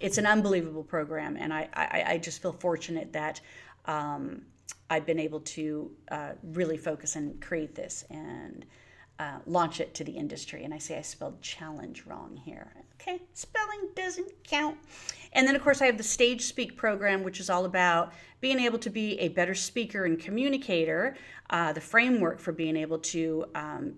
it's 0.00 0.18
an 0.18 0.26
unbelievable 0.26 0.82
program, 0.82 1.38
and 1.38 1.50
I 1.50 1.66
I, 1.72 2.04
I 2.08 2.18
just 2.18 2.42
feel 2.42 2.52
fortunate 2.52 3.12
that. 3.14 3.40
Um, 3.86 4.42
I've 4.90 5.06
been 5.06 5.18
able 5.18 5.40
to 5.40 5.90
uh, 6.10 6.32
really 6.42 6.76
focus 6.76 7.16
and 7.16 7.40
create 7.40 7.74
this 7.74 8.04
and 8.10 8.66
uh, 9.18 9.38
launch 9.46 9.80
it 9.80 9.94
to 9.94 10.04
the 10.04 10.12
industry. 10.12 10.64
And 10.64 10.74
I 10.74 10.78
say 10.78 10.98
I 10.98 11.02
spelled 11.02 11.40
challenge 11.40 12.04
wrong 12.06 12.36
here. 12.44 12.72
Okay, 13.00 13.22
spelling 13.32 13.90
doesn't 13.94 14.32
count. 14.44 14.78
And 15.32 15.46
then, 15.46 15.56
of 15.56 15.62
course, 15.62 15.82
I 15.82 15.86
have 15.86 15.98
the 15.98 16.04
Stage 16.04 16.42
Speak 16.42 16.76
program, 16.76 17.22
which 17.22 17.40
is 17.40 17.50
all 17.50 17.64
about 17.64 18.12
being 18.40 18.60
able 18.60 18.78
to 18.78 18.90
be 18.90 19.18
a 19.20 19.28
better 19.28 19.54
speaker 19.54 20.04
and 20.04 20.18
communicator, 20.18 21.16
uh, 21.50 21.72
the 21.72 21.80
framework 21.80 22.40
for 22.40 22.52
being 22.52 22.76
able 22.76 22.98
to 22.98 23.44
um, 23.54 23.94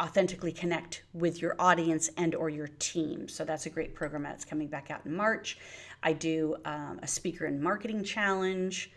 authentically 0.00 0.52
connect 0.52 1.02
with 1.12 1.42
your 1.42 1.54
audience 1.58 2.10
and 2.16 2.34
or 2.34 2.48
your 2.48 2.68
team 2.78 3.28
so 3.28 3.44
that's 3.44 3.66
a 3.66 3.70
great 3.70 3.94
program 3.94 4.22
that's 4.22 4.46
coming 4.46 4.66
back 4.66 4.90
out 4.90 5.04
in 5.04 5.14
march 5.14 5.58
i 6.02 6.12
do 6.12 6.56
um, 6.64 6.98
a 7.02 7.06
speaker 7.06 7.44
and 7.44 7.60
marketing 7.60 8.02
challenge 8.02 8.90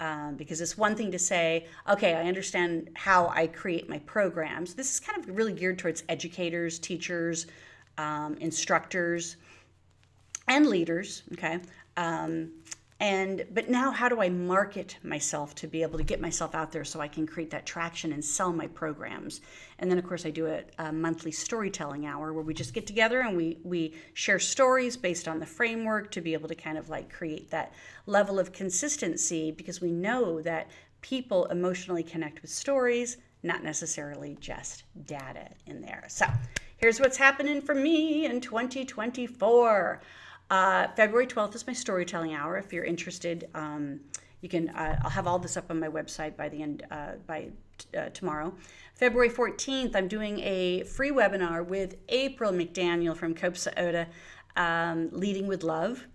um, 0.00 0.34
because 0.36 0.60
it's 0.60 0.76
one 0.76 0.96
thing 0.96 1.10
to 1.12 1.18
say, 1.18 1.66
okay, 1.88 2.14
I 2.14 2.24
understand 2.24 2.90
how 2.94 3.28
I 3.28 3.46
create 3.46 3.88
my 3.88 3.98
programs. 4.00 4.74
This 4.74 4.92
is 4.92 5.00
kind 5.00 5.18
of 5.18 5.34
really 5.34 5.52
geared 5.52 5.78
towards 5.78 6.02
educators, 6.08 6.78
teachers, 6.78 7.46
um, 7.98 8.36
instructors, 8.38 9.36
and 10.48 10.66
leaders. 10.66 11.22
Okay, 11.32 11.60
um, 11.96 12.50
and 13.04 13.44
but 13.52 13.68
now 13.68 13.90
how 13.90 14.08
do 14.08 14.22
i 14.22 14.30
market 14.30 14.96
myself 15.02 15.54
to 15.54 15.66
be 15.66 15.82
able 15.82 15.98
to 15.98 16.04
get 16.04 16.22
myself 16.22 16.54
out 16.54 16.72
there 16.72 16.84
so 16.84 17.00
i 17.00 17.06
can 17.06 17.26
create 17.26 17.50
that 17.50 17.66
traction 17.66 18.12
and 18.14 18.24
sell 18.24 18.50
my 18.50 18.66
programs? 18.66 19.42
And 19.78 19.90
then 19.90 19.98
of 19.98 20.06
course 20.06 20.24
i 20.24 20.30
do 20.30 20.46
a, 20.46 20.62
a, 20.78 20.90
monthly 20.90 21.30
storytelling 21.30 22.06
hour 22.06 22.32
where 22.32 22.42
we 22.42 22.54
just 22.54 22.72
get 22.72 22.86
together 22.86 23.20
and 23.20 23.36
we 23.36 23.58
we 23.62 23.94
share 24.14 24.38
stories 24.38 24.96
based 24.96 25.28
on 25.28 25.38
the 25.38 25.44
framework 25.44 26.10
to 26.12 26.22
be 26.22 26.32
able 26.32 26.48
to 26.48 26.54
kind 26.54 26.78
of 26.78 26.88
like 26.88 27.12
create 27.12 27.50
that 27.50 27.74
level 28.06 28.38
of 28.38 28.52
consistency 28.52 29.50
because 29.50 29.82
we 29.82 29.90
know 29.90 30.40
that 30.40 30.70
people 31.02 31.44
emotionally 31.46 32.02
connect 32.02 32.40
with 32.40 32.50
stories 32.50 33.18
not 33.42 33.62
necessarily 33.62 34.38
just 34.40 34.84
data 35.04 35.46
in 35.66 35.82
there. 35.82 36.04
So 36.08 36.24
here's 36.78 36.98
what's 36.98 37.18
happening 37.18 37.60
for 37.60 37.74
me 37.74 38.24
in 38.24 38.40
2024 38.40 40.00
uh, 40.50 40.88
February 40.96 41.26
12th 41.26 41.54
is 41.54 41.66
my 41.66 41.72
storytelling 41.72 42.34
hour. 42.34 42.56
If 42.56 42.72
you're 42.72 42.84
interested, 42.84 43.48
um, 43.54 44.00
you 44.40 44.48
can. 44.48 44.68
Uh, 44.70 44.98
I'll 45.02 45.10
have 45.10 45.26
all 45.26 45.38
this 45.38 45.56
up 45.56 45.70
on 45.70 45.80
my 45.80 45.88
website 45.88 46.36
by 46.36 46.48
the 46.48 46.62
end 46.62 46.84
uh, 46.90 47.12
by 47.26 47.48
t- 47.78 47.96
uh, 47.96 48.10
tomorrow. 48.10 48.54
February 48.94 49.30
14th, 49.30 49.96
I'm 49.96 50.06
doing 50.06 50.38
a 50.40 50.82
free 50.84 51.10
webinar 51.10 51.66
with 51.66 51.96
April 52.10 52.52
McDaniel 52.52 53.16
from 53.16 53.34
COPSA 53.34 53.72
OTA, 53.76 54.06
um, 54.56 55.08
Leading 55.12 55.46
with 55.46 55.62
Love. 55.62 56.06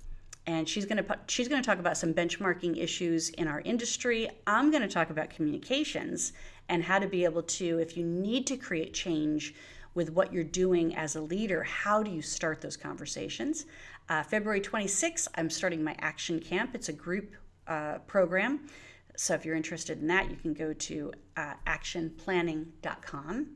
And 0.46 0.70
she's 0.70 0.86
going 0.86 1.04
to 1.04 1.20
she's 1.28 1.48
going 1.48 1.62
to 1.62 1.65
talk 1.65 1.80
about 1.80 1.98
some 1.98 2.13
benchmarking 2.13 2.78
issues 2.78 3.30
in 3.32 3.48
our 3.48 3.62
industry. 3.62 4.30
I'm 4.48 4.70
going 4.72 4.84
to 4.84 4.88
talk 4.88 5.10
about 5.10 5.30
communications 5.30 6.34
and 6.70 6.84
how 6.84 7.00
to 7.00 7.08
be 7.08 7.24
able 7.24 7.44
to, 7.44 7.80
if 7.80 7.98
you 7.98 8.06
need 8.06 8.46
to 8.48 8.58
create 8.58 8.94
change 8.94 9.56
with 9.93 10.12
what 10.12 10.32
you're 10.34 10.43
doing 10.43 10.95
as 10.95 11.15
a 11.15 11.21
leader, 11.21 11.63
how 11.63 12.04
do 12.04 12.12
you 12.12 12.21
start 12.21 12.62
those 12.62 12.78
conversations? 12.78 13.65
Uh, 14.08 14.23
February 14.23 14.62
26th, 14.62 15.28
I'm 15.36 15.49
starting 15.49 15.84
my 15.84 15.95
Action 15.99 16.39
Camp. 16.39 16.75
It's 16.75 16.89
a 16.89 16.93
group 16.93 17.36
uh, 17.67 17.99
program. 18.08 18.67
So 19.15 19.34
if 19.34 19.45
you're 19.45 19.56
interested 19.56 19.99
in 19.99 20.08
that, 20.08 20.30
you 20.30 20.36
can 20.36 20.54
go 20.54 20.73
to 20.73 21.12
uh, 21.38 21.54
actionplanning.com. 21.67 23.47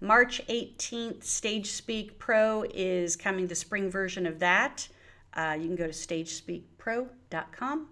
March 0.00 0.40
18th, 0.48 1.24
Stage 1.24 1.66
Speak 1.66 2.18
Pro 2.18 2.64
is 2.72 3.16
coming, 3.16 3.46
the 3.46 3.54
spring 3.54 3.90
version 3.90 4.26
of 4.26 4.38
that. 4.38 4.88
Uh, 5.34 5.56
you 5.58 5.66
can 5.66 5.76
go 5.76 5.86
to 5.86 5.92
stagespeakpro.com. 5.92 7.88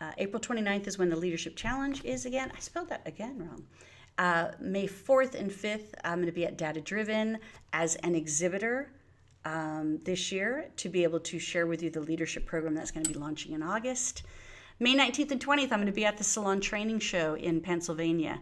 Uh, 0.00 0.12
April 0.18 0.40
29th 0.40 0.86
is 0.86 0.98
when 0.98 1.08
the 1.08 1.16
Leadership 1.16 1.56
Challenge 1.56 2.04
is 2.04 2.26
again. 2.26 2.52
I 2.54 2.60
spelled 2.60 2.88
that 2.90 3.02
again 3.06 3.38
wrong. 3.38 3.64
Uh, 4.18 4.50
May 4.60 4.88
4th 4.88 5.34
and 5.34 5.50
5th, 5.50 5.94
I'm 6.02 6.16
going 6.16 6.26
to 6.26 6.32
be 6.32 6.44
at 6.44 6.58
Data 6.58 6.80
Driven 6.80 7.38
as 7.72 7.94
an 7.96 8.16
exhibitor 8.16 8.90
um, 9.44 9.98
this 10.04 10.32
year 10.32 10.70
to 10.76 10.88
be 10.88 11.04
able 11.04 11.20
to 11.20 11.38
share 11.38 11.66
with 11.66 11.82
you 11.82 11.90
the 11.90 12.00
leadership 12.00 12.44
program 12.44 12.74
that's 12.74 12.90
going 12.90 13.04
to 13.04 13.12
be 13.12 13.18
launching 13.18 13.52
in 13.52 13.62
August. 13.62 14.24
May 14.80 14.96
19th 14.96 15.30
and 15.30 15.44
20th, 15.44 15.72
I'm 15.72 15.78
going 15.78 15.86
to 15.86 15.92
be 15.92 16.04
at 16.04 16.18
the 16.18 16.24
Salon 16.24 16.60
Training 16.60 16.98
Show 16.98 17.34
in 17.34 17.60
Pennsylvania. 17.60 18.40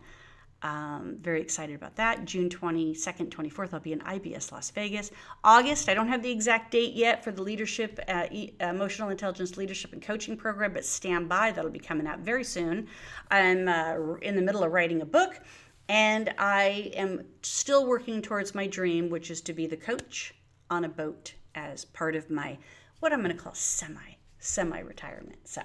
Um, 0.63 1.19
very 1.21 1.41
excited 1.43 1.77
about 1.77 1.97
that. 1.97 2.25
June 2.25 2.49
22nd, 2.49 3.29
24th, 3.29 3.75
I'll 3.75 3.81
be 3.81 3.93
in 3.93 4.01
IBS 4.01 4.51
Las 4.53 4.71
Vegas. 4.71 5.11
August, 5.45 5.89
I 5.89 5.95
don't 5.95 6.09
have 6.09 6.23
the 6.23 6.31
exact 6.31 6.73
date 6.73 6.95
yet 6.95 7.23
for 7.23 7.31
the 7.31 7.43
leadership, 7.43 8.01
uh, 8.09 8.27
e- 8.31 8.53
emotional 8.61 9.11
intelligence 9.11 9.57
leadership 9.57 9.93
and 9.93 10.03
coaching 10.03 10.37
program, 10.37 10.73
but 10.73 10.85
stand 10.85 11.29
by. 11.29 11.53
That'll 11.53 11.71
be 11.71 11.79
coming 11.79 12.07
out 12.07 12.21
very 12.21 12.43
soon. 12.43 12.89
I'm 13.31 13.69
uh, 13.69 14.15
in 14.23 14.35
the 14.35 14.43
middle 14.43 14.65
of 14.65 14.73
writing 14.73 15.03
a 15.03 15.07
book, 15.07 15.41
and 15.89 16.35
I 16.39 16.91
am 16.95 17.25
still 17.43 17.87
working 17.87 18.23
towards 18.23 18.55
my 18.55 18.67
dream, 18.67 19.09
which 19.09 19.31
is 19.31 19.41
to 19.43 19.53
be 19.53 19.67
the 19.67 19.77
coach 19.77 20.35
on 20.71 20.85
a 20.85 20.89
boat 20.89 21.35
as 21.55 21.85
part 21.85 22.17
of 22.17 22.31
my 22.31 22.59
what 23.01 23.13
I'm 23.13 23.23
going 23.23 23.37
to 23.37 23.43
call 23.43 23.55
semi 23.55 24.17
semi 24.39 24.81
retirement. 24.81 25.39
So, 25.45 25.63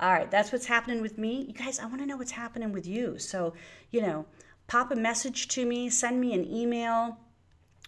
all 0.00 0.12
right, 0.12 0.30
that's 0.30 0.52
what's 0.52 0.66
happening 0.66 1.00
with 1.00 1.18
me. 1.18 1.44
You 1.46 1.54
guys, 1.54 1.78
I 1.78 1.86
want 1.86 2.00
to 2.00 2.06
know 2.06 2.16
what's 2.16 2.32
happening 2.32 2.72
with 2.72 2.86
you. 2.86 3.18
So, 3.18 3.54
you 3.90 4.02
know, 4.02 4.26
pop 4.66 4.90
a 4.90 4.96
message 4.96 5.48
to 5.48 5.66
me, 5.66 5.90
send 5.90 6.20
me 6.20 6.32
an 6.34 6.44
email, 6.44 7.18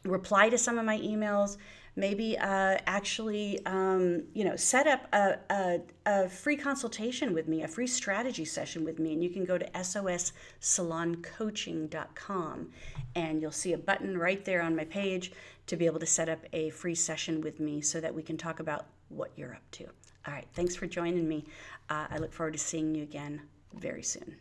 reply 0.04 0.48
to 0.50 0.58
some 0.58 0.78
of 0.78 0.84
my 0.84 0.98
emails 0.98 1.56
maybe 1.96 2.38
uh, 2.38 2.78
actually 2.86 3.58
um, 3.66 4.22
you 4.34 4.44
know 4.44 4.54
set 4.56 4.86
up 4.86 5.06
a, 5.12 5.38
a, 5.50 5.80
a, 6.06 6.28
free 6.28 6.56
consultation 6.56 7.32
with 7.32 7.48
me 7.48 7.62
a 7.62 7.68
free 7.68 7.86
strategy 7.86 8.44
session 8.44 8.84
with 8.84 8.98
me. 8.98 9.12
And 9.12 9.22
you 9.22 9.30
can 9.30 9.44
go 9.44 9.56
to 9.58 9.70
sossaloncoaching.com 9.70 12.70
and 13.14 13.40
you'll 13.40 13.52
see 13.52 13.72
a 13.72 13.78
button 13.78 14.18
right 14.18 14.44
there 14.44 14.62
on 14.62 14.74
my 14.76 14.84
page 14.84 15.32
to 15.66 15.76
be 15.76 15.86
able 15.86 16.00
to 16.00 16.06
set 16.06 16.28
up 16.28 16.44
a 16.52 16.68
free 16.70 16.94
session 16.94 17.40
with 17.40 17.58
me 17.60 17.80
so 17.80 18.00
that 18.00 18.14
we 18.14 18.22
can 18.22 18.36
talk 18.36 18.60
about 18.60 18.86
what 19.08 19.32
you're 19.36 19.54
up 19.54 19.70
to. 19.72 19.86
All 20.26 20.32
right. 20.32 20.46
Thanks 20.54 20.74
for 20.76 20.86
joining 20.86 21.28
me. 21.28 21.44
Uh, 21.90 22.06
i 22.10 22.16
look 22.18 22.32
forward 22.32 22.54
to 22.54 22.58
seeing 22.58 22.94
you 22.94 23.02
again 23.02 23.42
very 23.74 24.02
soon 24.02 24.36